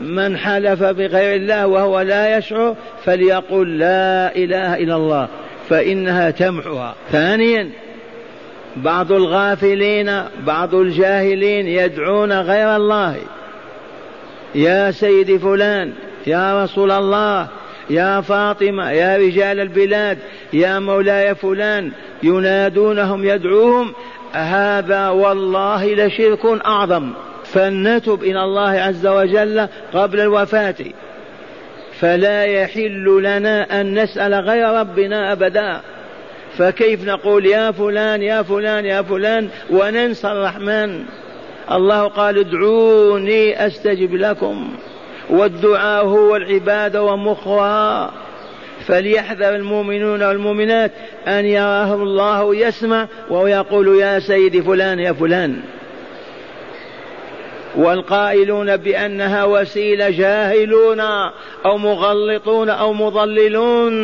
من 0.00 0.36
حلف 0.36 0.82
بغير 0.82 1.36
الله 1.36 1.66
وهو 1.66 2.00
لا 2.00 2.38
يشعر 2.38 2.76
فليقل 3.04 3.78
لا 3.78 4.36
إله 4.36 4.74
إلا 4.74 4.96
الله 4.96 5.28
فإنها 5.68 6.30
تمحوها. 6.30 6.94
ثانيا 7.12 7.70
بعض 8.76 9.12
الغافلين 9.12 10.22
بعض 10.46 10.74
الجاهلين 10.74 11.68
يدعون 11.68 12.32
غير 12.32 12.76
الله. 12.76 13.16
يا 14.54 14.90
سيدي 14.90 15.38
فلان 15.38 15.92
يا 16.26 16.64
رسول 16.64 16.90
الله 16.90 17.48
يا 17.90 18.20
فاطمة 18.20 18.90
يا 18.90 19.16
رجال 19.16 19.60
البلاد 19.60 20.18
يا 20.52 20.78
مولاي 20.78 21.34
فلان 21.34 21.92
ينادونهم 22.22 23.24
يدعوهم 23.24 23.94
هذا 24.32 25.08
والله 25.08 25.94
لشرك 25.94 26.44
أعظم. 26.66 27.10
فلنتب 27.44 28.22
إلى 28.22 28.44
الله 28.44 28.70
عز 28.70 29.06
وجل 29.06 29.68
قبل 29.94 30.20
الوفاة. 30.20 30.74
فلا 32.00 32.44
يحل 32.44 33.22
لنا 33.22 33.80
أن 33.80 34.02
نسأل 34.02 34.34
غير 34.34 34.68
ربنا 34.68 35.32
أبدا. 35.32 35.80
فكيف 36.58 37.04
نقول 37.04 37.46
يا 37.46 37.70
فلان 37.70 38.22
يا 38.22 38.42
فلان 38.42 38.84
يا 38.84 39.02
فلان 39.02 39.48
وننسى 39.70 40.28
الرحمن؟ 40.28 41.04
الله 41.72 42.08
قال 42.08 42.38
ادعوني 42.38 43.66
أستجب 43.66 44.14
لكم. 44.14 44.76
والدعاء 45.30 46.04
هو 46.04 46.36
العبادة 46.36 47.02
ومخها. 47.02 48.10
فليحذر 48.86 49.54
المؤمنون 49.56 50.22
والمؤمنات 50.22 50.90
أن 51.26 51.44
يراه 51.44 51.94
الله 51.94 52.56
يسمع 52.56 53.06
ويقول 53.30 54.00
يا 54.00 54.18
سيدي 54.18 54.62
فلان 54.62 54.98
يا 54.98 55.12
فلان. 55.12 55.56
والقائلون 57.76 58.76
بأنها 58.76 59.44
وسيلة 59.44 60.10
جاهلون 60.10 61.00
أو 61.66 61.78
مغلطون 61.78 62.70
أو 62.70 62.92
مضللون. 62.92 63.94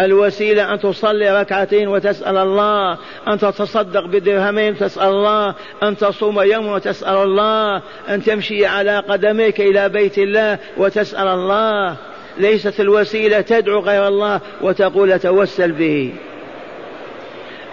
الوسيلة 0.00 0.74
أن 0.74 0.80
تصلي 0.80 1.40
ركعتين 1.40 1.88
وتسأل 1.88 2.36
الله 2.36 2.98
أن 3.28 3.38
تتصدق 3.38 4.06
بدرهمين 4.06 4.72
وتسأل 4.72 5.08
الله 5.08 5.54
أن 5.82 5.96
تصوم 5.96 6.40
يوم 6.40 6.66
وتسأل 6.66 7.16
الله 7.16 7.82
أن 8.08 8.22
تمشي 8.22 8.66
على 8.66 8.98
قدميك 8.98 9.60
إلى 9.60 9.88
بيت 9.88 10.18
الله 10.18 10.58
وتسأل 10.76 11.28
الله. 11.28 11.96
ليست 12.38 12.80
الوسيلة 12.80 13.40
تدعو 13.40 13.80
غير 13.80 14.08
الله 14.08 14.40
وتقول 14.60 15.18
توسل 15.18 15.72
به. 15.72 16.12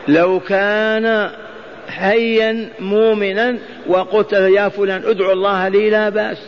لو 0.08 0.40
كان 0.40 1.30
حيا 1.90 2.70
مؤمنا 2.80 3.58
وقلت 3.88 4.34
يا 4.34 4.70
فلان 4.70 5.02
ادعو 5.06 5.32
الله 5.32 5.68
لي 5.68 5.90
لا 5.90 6.10
بأس. 6.10 6.42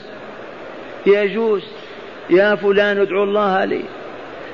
يجوز. 1.05 1.63
يا 2.29 2.55
فلان 2.55 2.99
ادعو 2.99 3.23
الله 3.23 3.65
لي. 3.65 3.81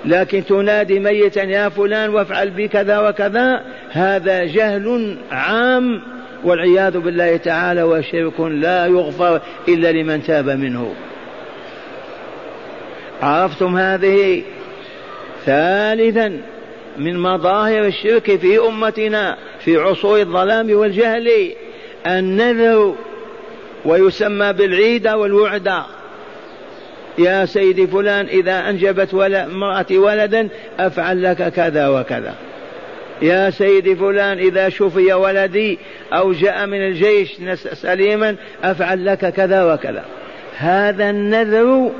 لكن 0.05 0.45
تنادي 0.45 0.99
ميتا 0.99 1.43
يا 1.43 1.69
فلان 1.69 2.09
وافعل 2.09 2.49
بي 2.49 2.67
كذا 2.67 2.99
وكذا. 2.99 3.63
هذا 3.91 4.43
جهل 4.43 5.17
عام 5.31 6.01
والعياذ 6.43 6.97
بالله 6.97 7.37
تعالى 7.37 7.83
وشرك 7.83 8.39
لا 8.39 8.85
يغفر 8.85 9.41
إلا 9.67 9.91
لمن 9.91 10.23
تاب 10.23 10.49
منه. 10.49 10.93
عرفتم 13.21 13.77
هذه؟ 13.77 14.43
ثالثا 15.45 16.41
من 16.97 17.19
مظاهر 17.19 17.85
الشرك 17.85 18.35
في 18.35 18.59
أمتنا. 18.59 19.37
في 19.65 19.77
عصور 19.77 20.19
الظلام 20.19 20.73
والجهل 20.73 21.53
النذر 22.07 22.95
ويسمى 23.85 24.53
بالعيدة 24.53 25.17
والوعدة 25.17 25.83
يا 27.17 27.45
سيدي 27.45 27.87
فلان 27.87 28.25
إذا 28.25 28.69
أنجبت 28.69 29.13
امرأتي 29.13 29.97
ولدا 29.97 30.49
أفعل 30.79 31.23
لك 31.23 31.53
كذا 31.53 31.87
وكذا. 31.87 32.35
يا 33.21 33.49
سيدي 33.49 33.95
فلان 33.95 34.37
إذا 34.37 34.69
شفي 34.69 35.13
ولدي 35.13 35.79
أو 36.13 36.33
جاء 36.33 36.65
من 36.65 36.87
الجيش 36.87 37.37
سليما 37.73 38.35
أفعل 38.63 39.05
لك 39.05 39.33
كذا 39.33 39.73
وكذا. 39.73 40.05
هذا 40.57 41.09
النذر 41.09 41.91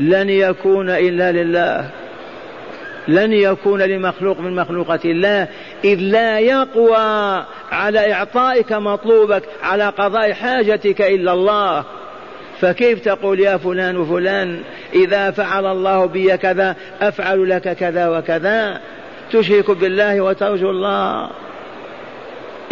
لن 0.00 0.30
يكون 0.30 0.90
إلا 0.90 1.32
لله. 1.32 1.90
لن 3.08 3.32
يكون 3.32 3.82
لمخلوق 3.82 4.40
من 4.40 4.56
مخلوقات 4.56 5.04
الله 5.04 5.48
إذ 5.84 5.98
لا 6.00 6.38
يقوى 6.38 7.44
على 7.72 8.12
إعطائك 8.12 8.72
مطلوبك 8.72 9.42
على 9.62 9.88
قضاء 9.88 10.32
حاجتك 10.32 11.02
إلا 11.02 11.32
الله. 11.32 11.84
فكيف 12.60 13.00
تقول 13.00 13.40
يا 13.40 13.56
فلان 13.56 13.96
وفلان 13.96 14.60
إذا 14.94 15.30
فعل 15.30 15.66
الله 15.66 16.06
بي 16.06 16.36
كذا 16.36 16.76
أفعل 17.00 17.50
لك 17.50 17.72
كذا 17.76 18.08
وكذا؟ 18.08 18.80
تشرك 19.32 19.70
بالله 19.70 20.20
وترجو 20.20 20.70
الله. 20.70 21.30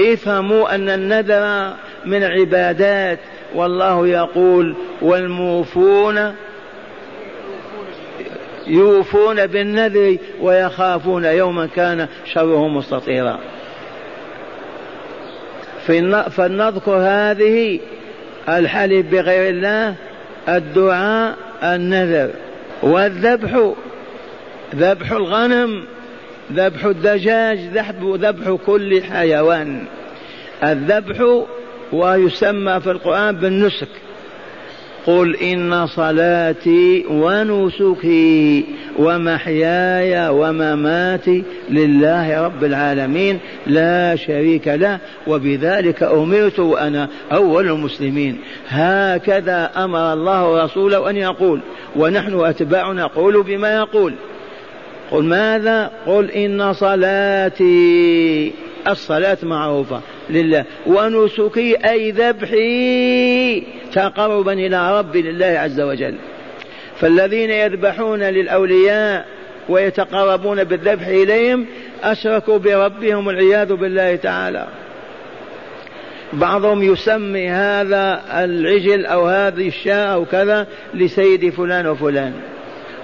افهموا 0.00 0.74
أن 0.74 0.88
النذر 0.88 1.74
من 2.06 2.24
عبادات. 2.24 3.18
والله 3.54 4.06
يقول 4.06 4.74
والموفون 5.02 6.34
يوفون 8.66 9.46
بالنذر 9.46 10.16
ويخافون 10.40 11.24
يوما 11.24 11.66
كان 11.66 12.08
شره 12.32 12.68
مستطيرا. 12.68 13.38
فلنذكر 16.30 16.96
هذه 16.96 17.80
الحلف 18.48 19.06
بغير 19.06 19.48
الله 19.48 19.94
الدعاء 20.48 21.36
النذر. 21.62 22.30
والذبح 22.82 23.72
ذبح 24.74 25.12
الغنم 25.12 25.84
ذبح 26.52 26.84
الدجاج 26.84 27.58
ذبح 28.02 28.56
كل 28.66 29.02
حيوان. 29.02 29.84
الذبح 30.64 31.44
ويسمى 31.92 32.80
في 32.80 32.90
القرآن 32.90 33.36
بالنسك. 33.36 33.88
قل 35.06 35.36
إن 35.36 35.86
صلاتي 35.86 37.04
ونسكي 37.10 38.64
ومحياي 38.98 40.28
ومماتي 40.28 41.42
لله 41.70 42.44
رب 42.44 42.64
العالمين 42.64 43.38
لا 43.66 44.16
شريك 44.16 44.68
له 44.68 44.98
وبذلك 45.26 46.02
أمرت 46.02 46.58
وأنا 46.58 47.08
أول 47.32 47.66
المسلمين 47.66 48.38
هكذا 48.68 49.70
أمر 49.76 50.12
الله 50.12 50.64
رسوله 50.64 51.10
أن 51.10 51.16
يقول 51.16 51.60
ونحن 51.96 52.40
أتباع 52.44 52.92
نقول 52.92 53.42
بما 53.42 53.74
يقول 53.74 54.14
قل 55.10 55.24
ماذا 55.24 55.90
قل 56.06 56.30
إن 56.30 56.72
صلاتي 56.72 58.52
الصلاة 58.88 59.38
معروفة 59.42 60.00
لله 60.30 60.64
ونسكي 60.86 61.76
أي 61.90 62.10
ذبحي 62.10 63.62
تقربا 63.94 64.52
إلى 64.52 64.98
رب 64.98 65.16
لله 65.16 65.46
عز 65.46 65.80
وجل. 65.80 66.14
فالذين 67.00 67.50
يذبحون 67.50 68.22
للأولياء 68.22 69.24
ويتقربون 69.68 70.64
بالذبح 70.64 71.06
إليهم 71.06 71.66
أشركوا 72.02 72.58
بربهم 72.58 73.26
والعياذ 73.26 73.74
بالله 73.74 74.16
تعالى. 74.16 74.66
بعضهم 76.32 76.82
يسمي 76.82 77.48
هذا 77.48 78.22
العجل 78.44 79.06
أو 79.06 79.26
هذه 79.26 79.68
الشاة 79.68 80.04
أو 80.06 80.24
كذا 80.24 80.66
لسيد 80.94 81.50
فلان 81.50 81.86
وفلان. 81.86 82.32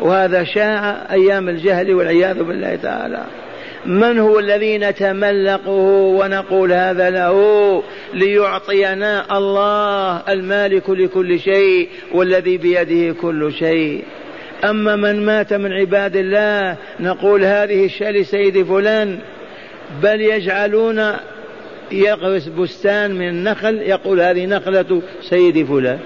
وهذا 0.00 0.44
شاع 0.44 1.06
أيام 1.12 1.48
الجهل 1.48 1.94
والعياذ 1.94 2.42
بالله 2.42 2.76
تعالى. 2.76 3.22
من 3.86 4.18
هو 4.18 4.38
الذي 4.38 4.78
نتملقه 4.78 5.70
ونقول 6.20 6.72
هذا 6.72 7.10
له 7.10 7.82
ليعطينا 8.14 9.38
الله 9.38 10.22
المالك 10.28 10.90
لكل 10.90 11.40
شيء 11.40 11.88
والذي 12.12 12.56
بيده 12.56 13.14
كل 13.20 13.52
شيء. 13.52 14.04
أما 14.64 14.96
من 14.96 15.26
مات 15.26 15.52
من 15.52 15.72
عباد 15.72 16.16
الله 16.16 16.76
نقول 17.00 17.44
هذه 17.44 17.84
الشاة 17.84 18.10
لسيد 18.10 18.62
فلان 18.62 19.18
بل 20.02 20.20
يجعلون 20.20 21.12
يغرس 21.92 22.48
بستان 22.48 23.14
من 23.14 23.28
النخل 23.28 23.82
يقول 23.82 24.20
هذه 24.20 24.46
نخلة 24.46 25.02
سيد 25.22 25.66
فلان. 25.66 25.98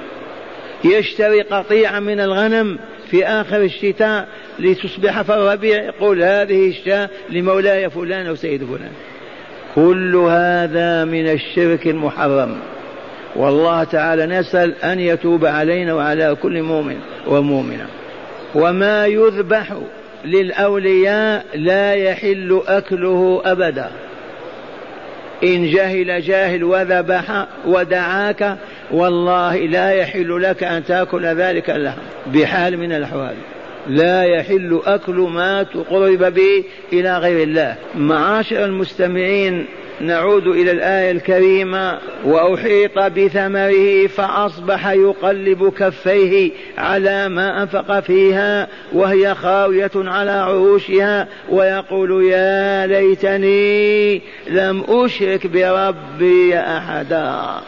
يشتري 0.85 1.43
قطيعة 1.43 2.01
من 2.01 2.21
الغنم 2.21 2.79
في 3.15 3.27
آخر 3.27 3.63
الشتاء 3.63 4.29
لتصبح 4.59 5.23
في 5.23 5.35
الربيع 5.35 5.83
يقول 5.83 6.23
هذه 6.23 6.69
الشاة 6.69 7.09
لمولاي 7.31 7.91
فلان 7.91 8.27
أو 8.27 8.35
سيد 8.35 8.65
فلان. 8.65 8.91
كل 9.75 10.17
هذا 10.17 11.05
من 11.05 11.29
الشرك 11.29 11.87
المحرم. 11.87 12.57
والله 13.37 13.85
تعالى 13.85 14.27
نسأل 14.27 14.75
أن 14.85 15.01
يتوب 15.01 15.47
علينا 15.47 15.95
وعلى 15.95 16.37
كل 16.43 16.63
مؤمن 16.63 16.97
ومؤمنة. 17.27 17.87
وما 18.55 19.07
يذبح 19.07 19.73
للأولياء 20.25 21.45
لا 21.55 21.95
يحل 21.95 22.63
أكله 22.67 23.43
أبدا. 23.45 23.91
إن 25.45 25.71
جهل 25.71 26.23
جاهل 26.23 26.65
وذبح 26.65 27.47
ودعاك 27.67 28.57
والله 28.91 29.57
لا 29.57 29.91
يحل 29.91 30.43
لك 30.43 30.63
أن 30.63 30.85
تأكل 30.85 31.27
ذلك 31.27 31.71
اللحم 31.71 32.01
بحال 32.27 32.79
من 32.79 32.93
الأحوال. 32.93 33.35
لا 33.89 34.25
يحل 34.25 34.81
أكل 34.87 35.15
ما 35.15 35.63
تقرب 35.63 36.35
به 36.35 36.65
إلى 36.93 37.19
غير 37.19 37.43
الله. 37.43 37.77
معاشر 37.95 38.65
المستمعين 38.65 39.67
نعود 40.01 40.47
إلى 40.47 40.71
الآية 40.71 41.11
الكريمة 41.11 41.99
وأحيط 42.25 42.99
بثمره 42.99 44.07
فأصبح 44.07 44.89
يقلب 44.89 45.73
كفيه 45.79 46.53
على 46.79 47.29
ما 47.29 47.63
أنفق 47.63 48.01
فيها 48.01 48.69
وهي 48.93 49.35
خاوية 49.35 49.91
على 49.97 50.31
عروشها 50.31 51.29
ويقول 51.51 52.25
يا 52.25 52.87
ليتني 52.87 54.23
لم 54.47 54.85
أشرك 54.89 55.47
بربي 55.47 56.59
أحدا. 56.59 57.61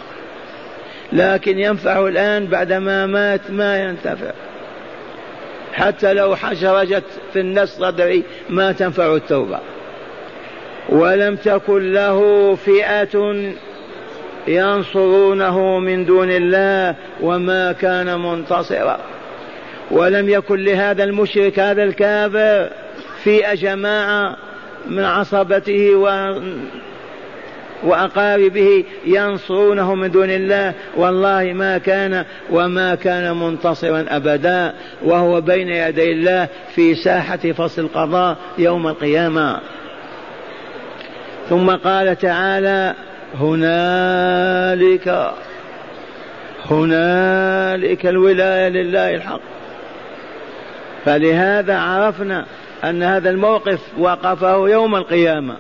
لكن 1.13 1.59
ينفع 1.59 2.07
الآن 2.07 2.47
بعدما 2.47 3.07
مات 3.07 3.51
ما 3.51 3.85
ينتفع. 3.85 4.33
حتى 5.73 6.15
لو 6.15 6.37
حشرجت 6.37 7.05
في 7.33 7.41
النص 7.41 7.77
صدري 7.77 8.23
ما 8.49 8.73
تنفع 8.73 9.15
التوبة. 9.15 9.59
ولم 10.89 11.37
تكن 11.37 11.93
له 11.93 12.55
فئة 12.55 13.35
ينصرونه 14.49 15.79
من 15.79 16.05
دون 16.05 16.31
الله 16.31 16.95
وما 17.21 17.73
كان 17.73 18.19
منتصرا. 18.19 18.99
ولم 19.91 20.29
يكن 20.29 20.65
لهذا 20.65 21.05
المشرك 21.05 21.59
هذا 21.59 21.83
الكافر 21.83 22.71
فئة 23.25 23.55
جماعة 23.55 24.37
من 24.87 25.05
عصبته 25.05 25.95
وأقاربه 27.87 28.85
ينصرونه 29.07 29.95
من 29.95 30.11
دون 30.11 30.31
الله 30.31 30.75
والله 30.97 31.53
ما 31.53 31.79
كان 31.79 32.25
وما 32.51 32.95
كان 32.95 33.37
منتصرا 33.37 34.05
أبدا 34.09 34.75
وهو 35.05 35.41
بين 35.41 35.69
يدي 35.69 36.13
الله 36.13 36.49
في 36.75 36.95
ساحة 36.95 37.37
فصل 37.37 37.83
القضاء 37.83 38.37
يوم 38.59 38.87
القيامة. 38.87 39.61
ثم 41.49 41.71
قال 41.71 42.19
تعالى 42.19 42.95
هنالك 43.41 45.33
هنالك 46.71 48.07
الولاية 48.07 48.69
لله 48.69 49.15
الحق. 49.15 49.41
فلهذا 51.05 51.79
عرفنا 51.79 52.47
أن 52.85 53.03
هذا 53.03 53.31
الموقف 53.31 53.81
وقفه 53.99 54.69
يوم 54.69 54.97
القيامة. 54.97 55.57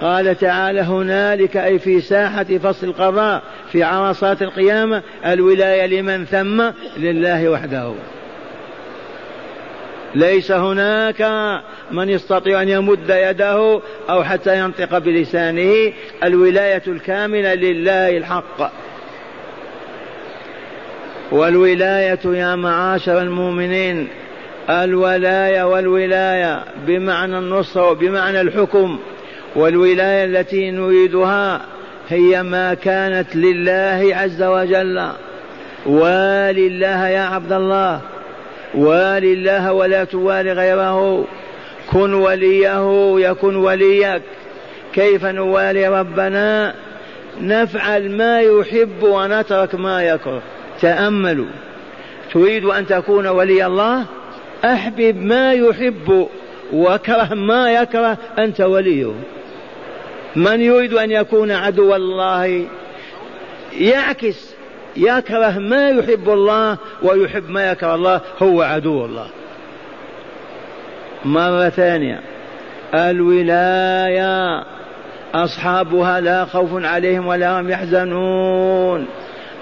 قال 0.00 0.38
تعالى 0.38 0.80
هنالك 0.80 1.56
أي 1.56 1.78
في 1.78 2.00
ساحة 2.00 2.44
فصل 2.44 2.86
القضاء 2.86 3.42
في 3.72 3.82
عرصات 3.82 4.42
القيامة 4.42 5.02
الولاية 5.26 5.86
لمن 5.86 6.24
ثم 6.24 6.62
لله 6.96 7.48
وحده. 7.48 7.92
ليس 10.14 10.52
هناك 10.52 11.22
من 11.90 12.08
يستطيع 12.08 12.62
أن 12.62 12.68
يمد 12.68 13.10
يده 13.10 13.80
أو 14.10 14.24
حتى 14.24 14.58
ينطق 14.58 14.98
بلسانه 14.98 15.92
الولاية 16.24 16.82
الكاملة 16.86 17.54
لله 17.54 18.16
الحق. 18.16 18.72
والولاية 21.32 22.20
يا 22.24 22.54
معاشر 22.54 23.22
المؤمنين 23.22 24.08
الولاية 24.70 25.62
والولاية 25.62 26.64
بمعنى 26.86 27.38
النصر 27.38 27.82
وبمعنى 27.82 28.40
الحكم. 28.40 28.98
والولاية 29.56 30.24
التي 30.24 30.70
نريدها 30.70 31.60
هي 32.08 32.42
ما 32.42 32.74
كانت 32.74 33.36
لله 33.36 34.10
عز 34.12 34.42
وجل. 34.42 35.08
ولله 35.86 37.08
يا 37.08 37.20
عبد 37.20 37.52
الله. 37.52 38.00
والله 38.74 39.72
ولا 39.72 40.04
توالي 40.04 40.52
غيره. 40.52 41.24
كن 41.92 42.14
وليه 42.14 43.18
يكن 43.18 43.56
وليك. 43.56 44.22
كيف 44.92 45.24
نوالي 45.24 45.88
ربنا؟ 45.88 46.74
نفعل 47.40 48.10
ما 48.10 48.40
يحب 48.40 49.02
ونترك 49.02 49.74
ما 49.74 50.02
يكره. 50.02 50.42
تأملوا. 50.80 51.46
تريد 52.32 52.64
أن 52.64 52.86
تكون 52.86 53.26
ولي 53.26 53.66
الله؟ 53.66 54.04
أحبب 54.64 55.22
ما 55.22 55.52
يحب 55.52 56.28
وكره 56.72 57.34
ما 57.34 57.72
يكره 57.72 58.18
أنت 58.38 58.60
وليه. 58.60 59.12
من 60.36 60.60
يريد 60.60 60.94
أن 60.94 61.10
يكون 61.10 61.50
عدو 61.50 61.94
الله 61.94 62.66
يعكس 63.72 64.54
يكره 64.96 65.58
ما 65.58 65.90
يحب 65.90 66.30
الله 66.30 66.78
ويحب 67.02 67.50
ما 67.50 67.70
يكره 67.70 67.94
الله 67.94 68.20
هو 68.42 68.62
عدو 68.62 69.04
الله. 69.04 69.26
مرة 71.24 71.68
ثانية 71.68 72.20
الولاية 72.94 74.64
أصحابها 75.34 76.20
لا 76.20 76.44
خوف 76.44 76.84
عليهم 76.84 77.26
ولا 77.26 77.60
هم 77.60 77.70
يحزنون. 77.70 79.06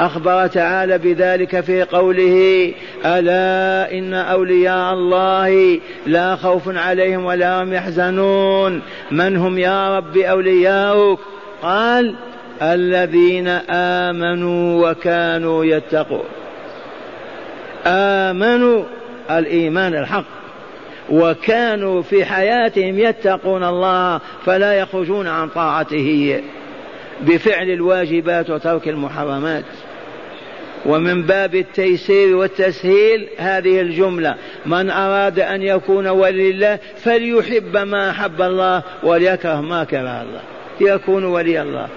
أخبر 0.01 0.47
تعالى 0.47 0.99
بذلك 0.99 1.61
في 1.61 1.83
قوله 1.83 2.73
ألا 3.05 3.99
إن 3.99 4.15
أولياء 4.15 4.95
الله 4.95 5.81
لا 6.07 6.37
خوف 6.37 6.77
عليهم 6.77 7.25
ولا 7.25 7.63
هم 7.63 7.73
يحزنون. 7.73 8.83
من 9.11 9.37
هم 9.37 9.59
يا 9.59 9.97
رب 9.97 10.17
أولياؤك؟ 10.17 11.19
قال 11.63 12.15
الذين 12.63 13.49
آمنوا 13.71 14.91
وكانوا 14.91 15.65
يتقون. 15.65 16.25
آمنوا 17.87 18.85
الإيمان 19.31 19.95
الحق. 19.95 20.25
وكانوا 21.11 22.03
في 22.03 22.25
حياتهم 22.25 22.99
يتقون 22.99 23.65
الله 23.65 24.21
فلا 24.47 24.73
يخرجون 24.73 25.27
عن 25.27 25.49
طاعته. 25.49 26.43
بفعل 27.21 27.71
الواجبات 27.71 28.51
وترك 28.51 28.89
المحرمات. 28.89 29.65
ومن 30.87 31.23
باب 31.23 31.55
التيسير 31.55 32.37
والتسهيل 32.37 33.29
هذه 33.39 33.81
الجملة. 33.81 34.35
من 34.67 34.91
أراد 34.91 35.41
أن 35.41 35.63
يكون 35.63 36.07
ولي 36.07 36.51
الله 36.51 36.79
فليحب 36.97 37.77
ما 37.77 38.11
أحب 38.11 38.43
الله 38.43 38.83
وليكره 39.03 39.61
ما 39.61 39.85
كره 39.85 40.23
الله. 40.23 40.41
يكون 40.81 41.25
ولي 41.25 41.63
الله. 41.63 41.89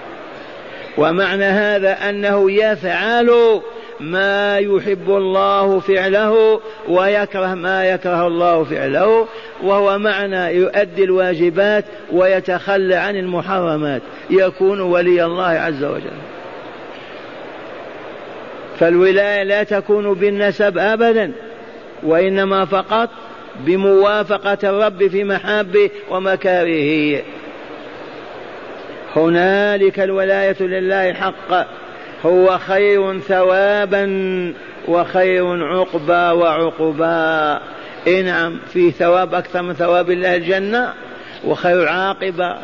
ومعنى 0.98 1.44
هذا 1.44 1.92
أنه 2.08 2.50
يفعل 2.50 3.60
ما 4.00 4.58
يحب 4.58 5.10
الله 5.10 5.80
فعله 5.80 6.60
ويكره 6.88 7.54
ما 7.54 7.84
يكره 7.84 8.26
الله 8.26 8.64
فعله 8.64 9.26
وهو 9.62 9.98
معنى 9.98 10.56
يؤدي 10.56 11.04
الواجبات 11.04 11.84
ويتخلى 12.12 12.94
عن 12.94 13.16
المحرمات. 13.16 14.02
يكون 14.30 14.80
ولي 14.80 15.24
الله 15.24 15.44
عز 15.44 15.84
وجل. 15.84 16.10
فالولاية 18.82 19.42
لا 19.42 19.62
تكون 19.62 20.14
بالنسب 20.14 20.78
أبدا 20.78 21.32
وإنما 22.02 22.64
فقط 22.64 23.08
بموافقة 23.60 24.58
الرب 24.64 25.08
في 25.08 25.24
محابه 25.24 25.90
ومكارهه 26.10 27.22
هنالك 29.16 30.00
الولاية 30.00 30.62
لله 30.62 31.12
حق 31.12 31.66
هو 32.26 32.58
خير 32.58 33.18
ثوابا 33.18 34.04
وخير 34.88 35.64
عقبى 35.64 36.40
وعقبى. 36.40 37.58
إيه 38.06 38.22
نعم 38.22 38.58
في 38.72 38.90
ثواب 38.90 39.34
أكثر 39.34 39.62
من 39.62 39.72
ثواب 39.72 40.10
الله 40.10 40.36
الجنة 40.36 40.92
وخير 41.44 41.88
عاقبة 41.88 42.56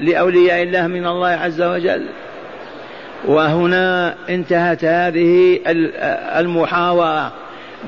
لأولياء 0.00 0.62
الله 0.62 0.86
من 0.86 1.06
الله 1.06 1.28
عز 1.28 1.62
وجل. 1.62 2.06
وهنا 3.24 4.14
انتهت 4.28 4.84
هذه 4.84 5.60
المحاورة 6.38 7.32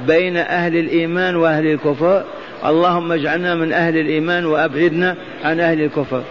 بين 0.06 0.36
أهل 0.36 0.76
الإيمان 0.76 1.36
وأهل 1.36 1.66
الكفر 1.66 2.24
اللهم 2.64 3.12
اجعلنا 3.12 3.54
من 3.54 3.72
أهل 3.72 3.96
الإيمان 3.96 4.44
وأبعدنا 4.44 5.16
عن 5.44 5.60
أهل 5.60 5.80
الكفر 5.80 6.22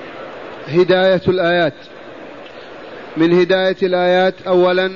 هداية 0.68 1.22
الآيات 1.28 1.74
من 3.18 3.39
هداية 3.39 3.76
الآيات 3.84 4.34
أولا 4.48 4.92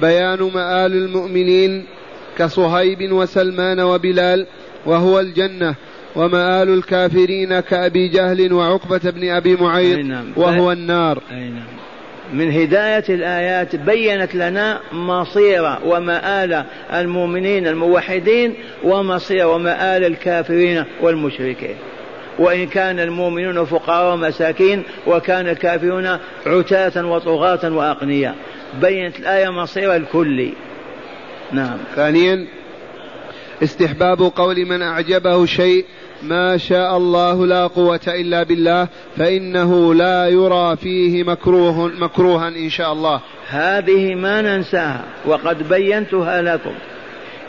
بيان 0.00 0.50
مآل 0.54 0.92
المؤمنين 0.92 1.84
كصهيب 2.38 3.12
وسلمان 3.12 3.80
وبلال 3.80 4.46
وهو 4.86 5.20
الجنة 5.20 5.74
ومآل 6.16 6.68
الكافرين 6.68 7.60
كأبي 7.60 8.08
جهل 8.08 8.52
وعقبة 8.52 9.10
بن 9.10 9.30
أبي 9.30 9.56
معيط 9.56 9.98
نعم. 9.98 10.24
وهو 10.36 10.72
النار 10.72 11.22
نعم. 11.30 11.64
من 12.32 12.52
هداية 12.52 13.04
الآيات 13.08 13.76
بينت 13.76 14.34
لنا 14.34 14.80
مصير 14.92 15.76
ومآل 15.84 16.64
المؤمنين 16.92 17.66
الموحدين 17.66 18.54
ومصير 18.84 19.46
ومآل 19.46 20.04
الكافرين 20.04 20.84
والمشركين. 21.00 21.76
وإن 22.38 22.66
كان 22.66 23.00
المؤمنون 23.00 23.64
فقراء 23.64 24.14
ومساكين 24.14 24.82
وكان 25.06 25.48
الكافرون 25.48 26.18
عتاة 26.46 27.06
وطغاة 27.06 27.72
وأغنياء 27.72 28.34
بينت 28.80 29.18
الآية 29.18 29.48
مصير 29.48 29.96
الكل. 29.96 30.48
نعم. 31.52 31.78
ثانيا 31.96 32.46
استحباب 33.62 34.18
قول 34.36 34.66
من 34.66 34.82
أعجبه 34.82 35.46
شيء 35.46 35.84
ما 36.24 36.56
شاء 36.56 36.96
الله 36.96 37.46
لا 37.46 37.66
قوة 37.66 38.00
إلا 38.08 38.42
بالله 38.42 38.88
فإنه 39.16 39.94
لا 39.94 40.28
يرى 40.28 40.76
فيه 40.76 41.24
مكروه 41.24 41.86
مكروها 41.86 42.48
إن 42.48 42.70
شاء 42.70 42.92
الله. 42.92 43.20
هذه 43.48 44.14
ما 44.14 44.42
ننساها 44.42 45.04
وقد 45.26 45.68
بينتها 45.68 46.42
لكم. 46.42 46.74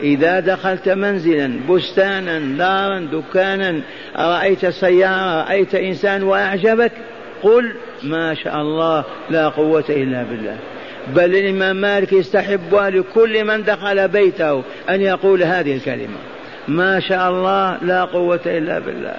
إذا 0.02 0.40
دخلت 0.40 0.88
منزلا 0.88 1.60
بستانا 1.70 2.38
دارا 2.38 3.08
دكانا 3.12 3.80
رأيت 4.16 4.66
سيارة 4.66 5.42
رأيت 5.42 5.74
إنسان 5.74 6.22
وأعجبك؟ 6.22 6.92
قل 7.42 7.74
ما 8.02 8.34
شاء 8.34 8.56
الله 8.56 9.04
لا 9.30 9.48
قوة 9.48 9.84
إلا 9.88 10.22
بالله. 10.22 10.56
بل 11.14 11.36
الإمام 11.36 11.76
مالك 11.76 12.12
يستحب 12.12 12.74
لكل 12.74 13.44
من 13.44 13.62
دخل 13.62 14.08
بيته 14.08 14.62
أن 14.90 15.00
يقول 15.00 15.42
هذه 15.42 15.76
الكلمة. 15.76 16.35
ما 16.68 17.00
شاء 17.00 17.30
الله 17.30 17.78
لا 17.82 18.04
قوة 18.04 18.40
إلا 18.46 18.78
بالله. 18.78 19.16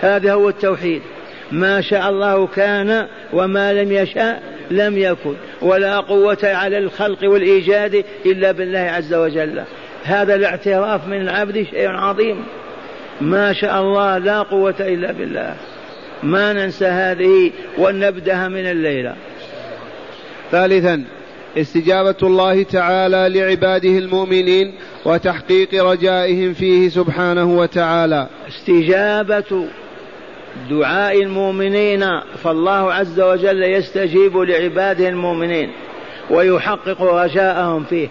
هذا 0.00 0.32
هو 0.32 0.48
التوحيد. 0.48 1.02
ما 1.52 1.80
شاء 1.80 2.10
الله 2.10 2.46
كان 2.46 3.06
وما 3.32 3.72
لم 3.72 3.92
يشاء 3.92 4.42
لم 4.70 4.98
يكن. 4.98 5.34
ولا 5.62 6.00
قوة 6.00 6.38
على 6.42 6.78
الخلق 6.78 7.18
والإيجاد 7.22 8.04
إلا 8.26 8.52
بالله 8.52 8.78
عز 8.78 9.14
وجل. 9.14 9.62
هذا 10.04 10.34
الاعتراف 10.34 11.06
من 11.06 11.20
العبد 11.20 11.66
شيء 11.70 11.88
عظيم. 11.88 12.44
ما 13.20 13.52
شاء 13.52 13.80
الله 13.80 14.18
لا 14.18 14.42
قوة 14.42 14.74
إلا 14.80 15.12
بالله. 15.12 15.54
ما 16.22 16.52
ننسى 16.52 16.86
هذه 16.86 17.50
ونبدأها 17.78 18.48
من 18.48 18.66
الليلة. 18.66 19.14
ثالثا 20.50 21.04
استجابة 21.56 22.16
الله 22.22 22.62
تعالى 22.62 23.40
لعباده 23.40 23.88
المؤمنين 23.88 24.74
وتحقيق 25.04 25.84
رجائهم 25.84 26.52
فيه 26.52 26.88
سبحانه 26.88 27.58
وتعالى. 27.58 28.26
استجابة 28.48 29.66
دعاء 30.70 31.22
المؤمنين 31.22 32.20
فالله 32.42 32.92
عز 32.92 33.20
وجل 33.20 33.62
يستجيب 33.62 34.36
لعباده 34.36 35.08
المؤمنين 35.08 35.70
ويحقق 36.30 37.02
رجاءهم 37.02 37.84
فيه. 37.84 38.08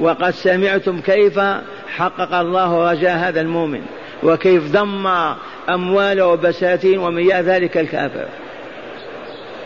وقد 0.00 0.30
سمعتم 0.30 1.00
كيف 1.00 1.40
حقق 1.96 2.34
الله 2.34 2.90
رجاء 2.90 3.16
هذا 3.16 3.40
المؤمن 3.40 3.80
وكيف 4.22 4.72
دمر 4.72 5.36
أمواله 5.68 6.26
وبساتين 6.26 6.98
ومن 6.98 7.28
ذلك 7.28 7.78
الكافر. 7.78 8.26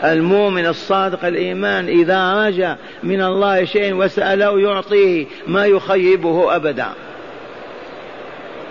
المؤمن 0.03 0.65
الصادق 0.65 1.25
الإيمان 1.25 1.87
إذا 1.87 2.47
رجا 2.47 2.77
من 3.03 3.21
الله 3.21 3.65
شيء 3.65 3.93
وسأله 3.93 4.59
يعطيه 4.59 5.25
ما 5.47 5.65
يخيبه 5.65 6.55
أبدا. 6.55 6.87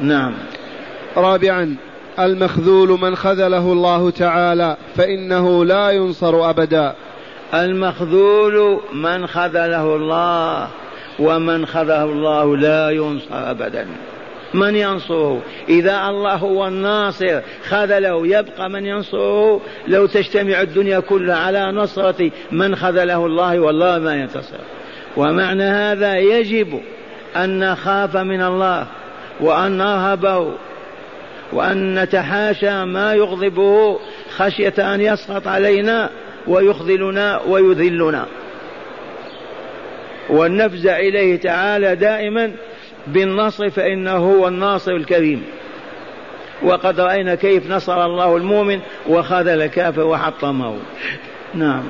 نعم. 0.00 0.34
رابعا 1.16 1.76
المخذول 2.18 2.88
من 2.88 3.16
خذله 3.16 3.72
الله 3.72 4.10
تعالى 4.10 4.76
فإنه 4.96 5.64
لا 5.64 5.90
ينصر 5.90 6.50
أبدا. 6.50 6.94
المخذول 7.54 8.80
من 8.92 9.26
خذله 9.26 9.96
الله 9.96 10.68
ومن 11.18 11.66
خذله 11.66 12.04
الله 12.04 12.56
لا 12.56 12.90
ينصر 12.90 13.50
أبدا. 13.50 13.86
من 14.56 14.76
ينصره؟ 14.76 15.42
إذا 15.68 16.08
الله 16.08 16.34
هو 16.34 16.66
الناصر 16.66 17.40
خذله 17.68 18.26
يبقى 18.26 18.70
من 18.70 18.86
ينصره؟ 18.86 19.60
لو 19.88 20.06
تجتمع 20.06 20.60
الدنيا 20.60 21.00
كلها 21.00 21.36
على 21.36 21.72
نصرة 21.72 22.30
من 22.52 22.76
خذله 22.76 23.26
الله 23.26 23.60
والله 23.60 23.98
ما 23.98 24.14
ينتصر. 24.14 24.58
ومعنى 25.16 25.62
هذا 25.62 26.16
يجب 26.16 26.80
أن 27.36 27.58
نخاف 27.58 28.16
من 28.16 28.42
الله 28.42 28.86
وأن 29.40 29.78
نرهبه 29.78 30.52
وأن 31.52 32.02
نتحاشى 32.02 32.84
ما 32.84 33.14
يغضبه 33.14 33.98
خشية 34.36 34.94
أن 34.94 35.00
يسقط 35.00 35.46
علينا 35.48 36.10
ويخذلنا 36.46 37.40
ويذلنا. 37.48 38.26
ونفزع 40.30 40.98
إليه 40.98 41.40
تعالى 41.40 41.96
دائما 41.96 42.52
بالنصر 43.06 43.70
فإنه 43.70 44.16
هو 44.16 44.48
الناصر 44.48 44.92
الكريم. 44.92 45.42
وقد 46.62 47.00
رأينا 47.00 47.34
كيف 47.34 47.70
نصر 47.70 48.04
الله 48.04 48.36
المؤمن 48.36 48.80
وخذل 49.08 49.62
الكافر 49.62 50.06
وحطمه. 50.06 50.76
نعم. 51.54 51.82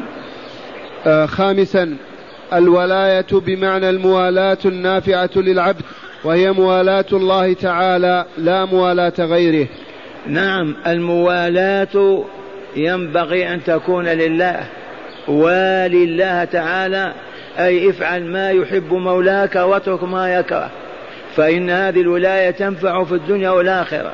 آه 1.07 1.27
خامسا 1.27 1.97
الولاية 2.53 3.27
بمعنى 3.33 3.91
الموالاة 3.91 4.59
النافعة 4.65 5.31
للعبد 5.37 5.83
وهي 6.25 6.53
موالاة 6.53 7.05
الله 7.13 7.53
تعالى 7.53 8.25
لا 8.39 8.65
موالاة 8.65 9.13
غيره. 9.19 9.69
نعم 10.27 10.77
الموالاة 10.87 12.25
ينبغي 12.77 13.55
أن 13.55 13.65
تكون 13.65 14.05
لله 14.05 14.61
ولله 15.29 16.45
تعالى 16.45 17.13
أي 17.59 17.91
افعل 17.91 18.25
ما 18.25 18.51
يحب 18.51 18.93
مولاك 18.93 19.57
واترك 19.57 20.05
ما 20.05 20.35
يكره. 20.35 20.71
فإن 21.37 21.71
هذه 21.71 22.01
الولاية 22.01 22.51
تنفع 22.51 23.05
في 23.05 23.13
الدنيا 23.13 23.51
والآخرة. 23.51 24.13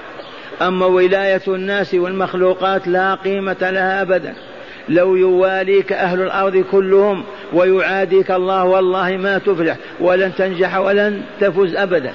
أما 0.63 0.87
ولاية 0.87 1.43
الناس 1.49 1.95
والمخلوقات 1.95 2.89
لا 2.89 3.15
قيمة 3.15 3.57
لها 3.61 4.03
أبدا. 4.03 4.35
لو 4.89 5.17
يواليك 5.17 5.93
أهل 5.93 6.23
الأرض 6.23 6.57
كلهم 6.57 7.25
ويعاديك 7.53 8.31
الله 8.31 8.65
والله 8.65 9.17
ما 9.17 9.39
تفلح 9.39 9.77
ولن 10.01 10.35
تنجح 10.35 10.77
ولن 10.77 11.23
تفز 11.41 11.77
أبدا. 11.77 12.13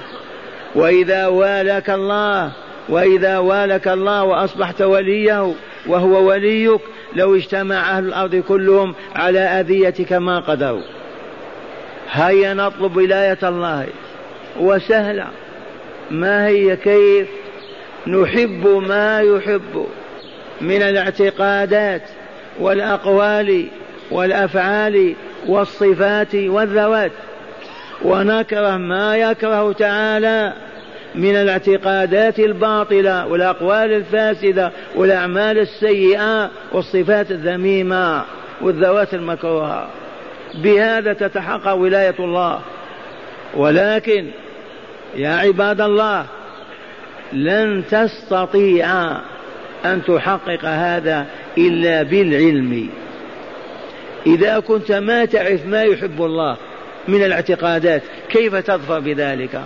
وإذا 0.76 1.28
والاك 1.28 1.90
الله 1.90 2.52
وإذا 2.90 3.38
والك 3.38 3.88
الله 3.88 4.24
وأصبحت 4.24 4.82
وليه 4.82 5.54
وهو 5.88 6.28
وليك 6.28 6.82
لو 7.16 7.36
اجتمع 7.36 7.98
أهل 7.98 8.08
الأرض 8.08 8.36
كلهم 8.36 8.96
على 9.16 9.40
أذيتك 9.40 10.14
ما 10.14 10.40
قدروا. 10.40 10.82
هيا 12.12 12.54
نطلب 12.54 12.98
ولاية 12.98 13.38
الله. 13.44 13.88
وسهلة. 14.60 15.28
ما 16.12 16.48
هي 16.48 16.76
كيف 16.76 17.28
نحب 18.08 18.68
ما 18.88 19.22
يحب 19.22 19.86
من 20.62 20.82
الاعتقادات 20.82 22.02
والأقوال 22.60 23.68
والأفعال 24.12 25.14
والصفات 25.48 26.36
والذوات. 26.36 27.12
ونكره 28.04 28.78
ما 28.78 29.18
يكره 29.18 29.72
تعالى 29.72 30.54
من 31.16 31.36
الاعتقادات 31.36 32.40
الباطلة 32.40 33.28
والأقوال 33.28 33.94
الفاسدة 33.94 34.72
والأعمال 34.96 35.60
السيئة 35.60 36.50
والصفات 36.72 37.32
الذميمة 37.32 38.24
والذوات 38.62 39.14
المكروهة. 39.14 39.90
بهذا 40.56 41.14
تتحقق 41.14 41.74
ولاية 41.74 42.16
الله. 42.20 42.60
ولكن 43.54 44.28
يا 45.16 45.30
عباد 45.30 45.82
الله 45.82 46.26
لن 47.34 47.84
تستطيع 47.92 49.12
أن 49.86 50.02
تحقق 50.08 50.66
هذا 50.66 51.26
إلا 51.58 52.04
بالعلم. 52.04 52.90
إذا 54.28 54.60
كنت 54.60 54.92
ما 54.92 55.26
تعرف 55.26 55.66
ما 55.66 55.84
يحب 55.84 56.22
الله 56.22 56.58
من 57.08 57.24
الاعتقادات 57.24 58.02
كيف 58.30 58.56
تظفر 58.56 59.00
بذلك؟ 59.00 59.62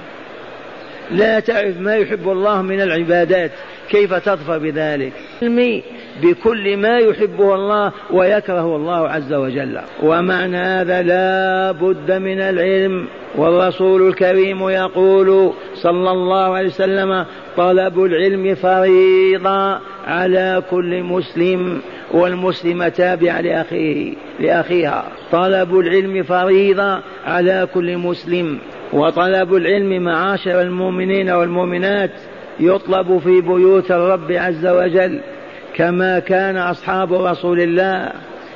لا 1.12 1.39
تعرف 1.39 1.78
ما 1.80 1.95
يحب 1.95 2.30
الله 2.30 2.62
من 2.62 2.82
العبادات 2.82 3.52
كيف 3.89 4.13
تظفر 4.13 4.58
بذلك؟ 4.58 5.13
علمي. 5.41 5.84
بكل 6.24 6.78
ما 6.78 6.97
يحبه 6.97 7.56
الله 7.56 7.91
ويكرهه 8.12 8.76
الله 8.76 9.10
عز 9.10 9.34
وجل. 9.34 9.80
ومعنى 10.04 10.58
هذا 10.58 11.02
لا 11.02 11.71
بد 11.71 12.12
من 12.12 12.39
العلم. 12.41 13.08
والرسول 13.36 14.08
الكريم 14.08 14.69
يقول 14.69 15.54
صلى 15.74 16.12
الله 16.12 16.56
عليه 16.56 16.67
وسلم 16.67 17.26
طلب 17.58 18.04
العلم 18.04 18.56
فريضة 18.56 19.80
على 20.06 20.63
كل 20.71 21.04
مسلم 21.04 21.82
والمسلم 22.12 22.88
تابع 22.88 23.39
لأخيه 23.39 24.13
لأخيها. 24.39 25.06
طلب 25.32 25.80
العلم 25.80 26.24
فريضة 26.24 27.00
على 27.26 27.67
كل 27.74 27.97
مسلم. 27.97 28.60
وطلب 28.93 29.56
العلم 29.56 30.04
معاشر 30.04 30.62
المؤمنين 30.62 31.30
والمؤمنات 31.30 32.12
يطلب 32.60 33.17
في 33.17 33.41
بيوت 33.41 33.91
الرب 33.91 34.32
عز 34.32 34.67
وجل 34.67 35.19
كما 35.75 36.19
كان 36.19 36.58
أصحاب 36.58 37.13
رسول 37.13 37.62
الله 37.62 38.12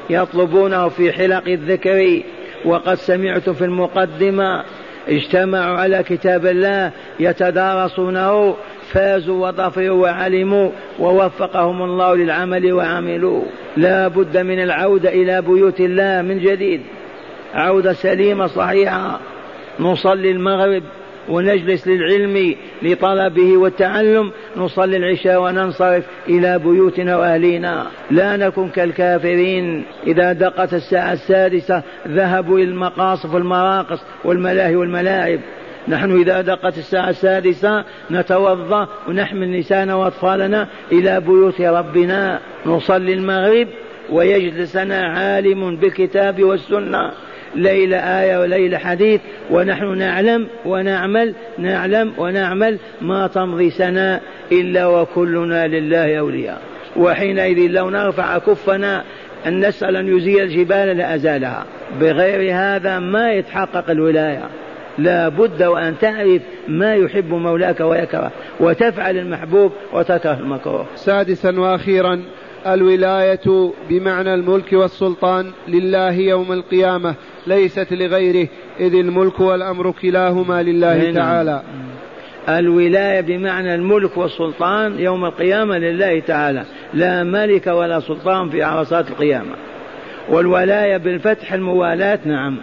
يطلبونه 0.10 0.88
في 0.88 1.12
حلق 1.12 1.48
الذكر. 1.48 2.22
وقد 2.66 2.96
سمعت 2.96 3.50
في 3.50 3.66
المقدمة 3.66 4.64
اجتمعوا 5.08 5.78
على 5.78 6.04
كتاب 6.04 6.46
الله 6.46 6.92
يتدارسونه 7.20 8.56
فازوا 8.92 9.48
وظفروا 9.48 10.02
وعلموا 10.02 10.70
ووفقهم 11.00 11.82
الله 11.82 12.16
للعمل 12.16 12.74
وعملوا. 12.74 13.44
لا 13.78 14.08
بد 14.08 14.38
من 14.38 14.64
العودة 14.64 15.10
إلى 15.10 15.42
بيوت 15.42 15.80
الله 15.80 16.22
من 16.22 16.40
جديد. 16.40 16.82
عودة 17.54 17.94
سليمة 17.94 18.48
صحيحة. 18.48 19.20
نصلي 19.80 20.32
المغرب 20.32 20.84
ونجلس 21.30 21.88
للعلم 21.88 22.56
لطلبه 22.82 23.58
والتعلم 23.58 24.32
نصلي 24.58 24.98
العشاء 24.98 25.42
وننصرف 25.42 26.06
إلى 26.30 26.60
بيوتنا 26.60 27.18
وأهلينا. 27.18 27.88
لا 28.12 28.38
نكن 28.38 28.70
كالكافرين. 28.70 29.86
إذا 30.08 30.34
دقت 30.34 30.74
الساعة 30.74 31.14
السادسة 31.14 31.84
ذهبوا 32.08 32.60
إلى 32.60 32.70
المقاصف 32.70 33.34
والمراقص 33.34 34.00
والملاهي 34.26 34.76
والملاعب. 34.76 35.40
نحن 35.88 36.20
إذا 36.20 36.42
دقت 36.42 36.78
الساعة 36.78 37.10
السادسة 37.10 37.84
نتوضأ 38.12 38.88
ونحمل 39.08 39.60
نساءنا 39.60 39.96
وأطفالنا 39.96 40.68
إلى 40.92 41.22
بيوت 41.22 41.62
ربنا. 41.62 42.40
نصلي 42.66 43.14
المغرب 43.14 43.68
ويجلسنا 44.10 45.02
عالم 45.02 45.76
بالكتاب 45.76 46.44
والسنة. 46.44 47.12
ليل 47.56 47.94
آية 47.94 48.38
وليل 48.38 48.78
حديث 48.78 49.22
ونحن 49.52 49.98
نعلم 49.98 50.48
ونعمل 50.66 51.34
نعلم 51.58 52.14
ونعمل 52.18 52.78
ما 53.02 53.28
تمضي 53.28 53.70
سنة 53.70 54.20
إلا 54.52 54.88
وكلنا 54.88 55.68
لله 55.68 56.20
أولياء. 56.20 56.62
وحينئذ 56.96 57.72
لو 57.72 57.90
نرفع 57.90 58.38
كفنا 58.38 59.04
أن 59.48 59.68
نسأل 59.68 59.96
أن 59.96 60.18
يزيل 60.18 60.44
الجبال 60.44 60.98
لأزالها. 60.98 61.66
بغير 62.00 62.56
هذا 62.56 63.00
ما 63.00 63.32
يتحقق 63.32 63.90
الولاية. 63.90 64.44
لا 64.98 65.30
بد 65.30 65.64
وأن 65.64 65.96
تعرف 66.02 66.42
ما 66.68 66.96
يحب 66.96 67.30
مولاك 67.34 67.80
ويكره 67.80 68.32
وتفعل 68.60 69.18
المحبوب 69.18 69.72
وتكره 69.94 70.40
المكروه. 70.40 70.86
سادسا 70.96 71.60
وأخيرا 71.60 72.22
الولاية 72.68 73.72
بمعنى 73.90 74.34
الملك 74.34 74.74
والسلطان 74.74 75.52
لله 75.68 76.12
يوم 76.12 76.52
القيامة 76.52 77.16
ليست 77.48 77.88
لغيره 77.92 78.48
إذ 78.80 78.96
الملك 78.96 79.40
والأمر 79.40 79.92
كلاهما 79.92 80.64
لله 80.64 80.98
نعم. 80.98 81.14
تعالى. 81.14 81.62
الولاية 82.50 83.22
بمعنى 83.22 83.76
الملك 83.76 84.18
والسلطان 84.18 85.00
يوم 85.00 85.26
القيامة 85.26 85.78
لله 85.78 86.20
تعالى 86.20 86.66
لا 86.94 87.24
ملك 87.24 87.68
ولا 87.68 88.00
سلطان 88.00 88.50
في 88.50 88.64
عرصات 88.64 89.10
القيامة. 89.10 89.56
والولاية 90.30 90.98
بالفتح 90.98 91.54
الموالاة 91.54 92.20
نعم. 92.26 92.58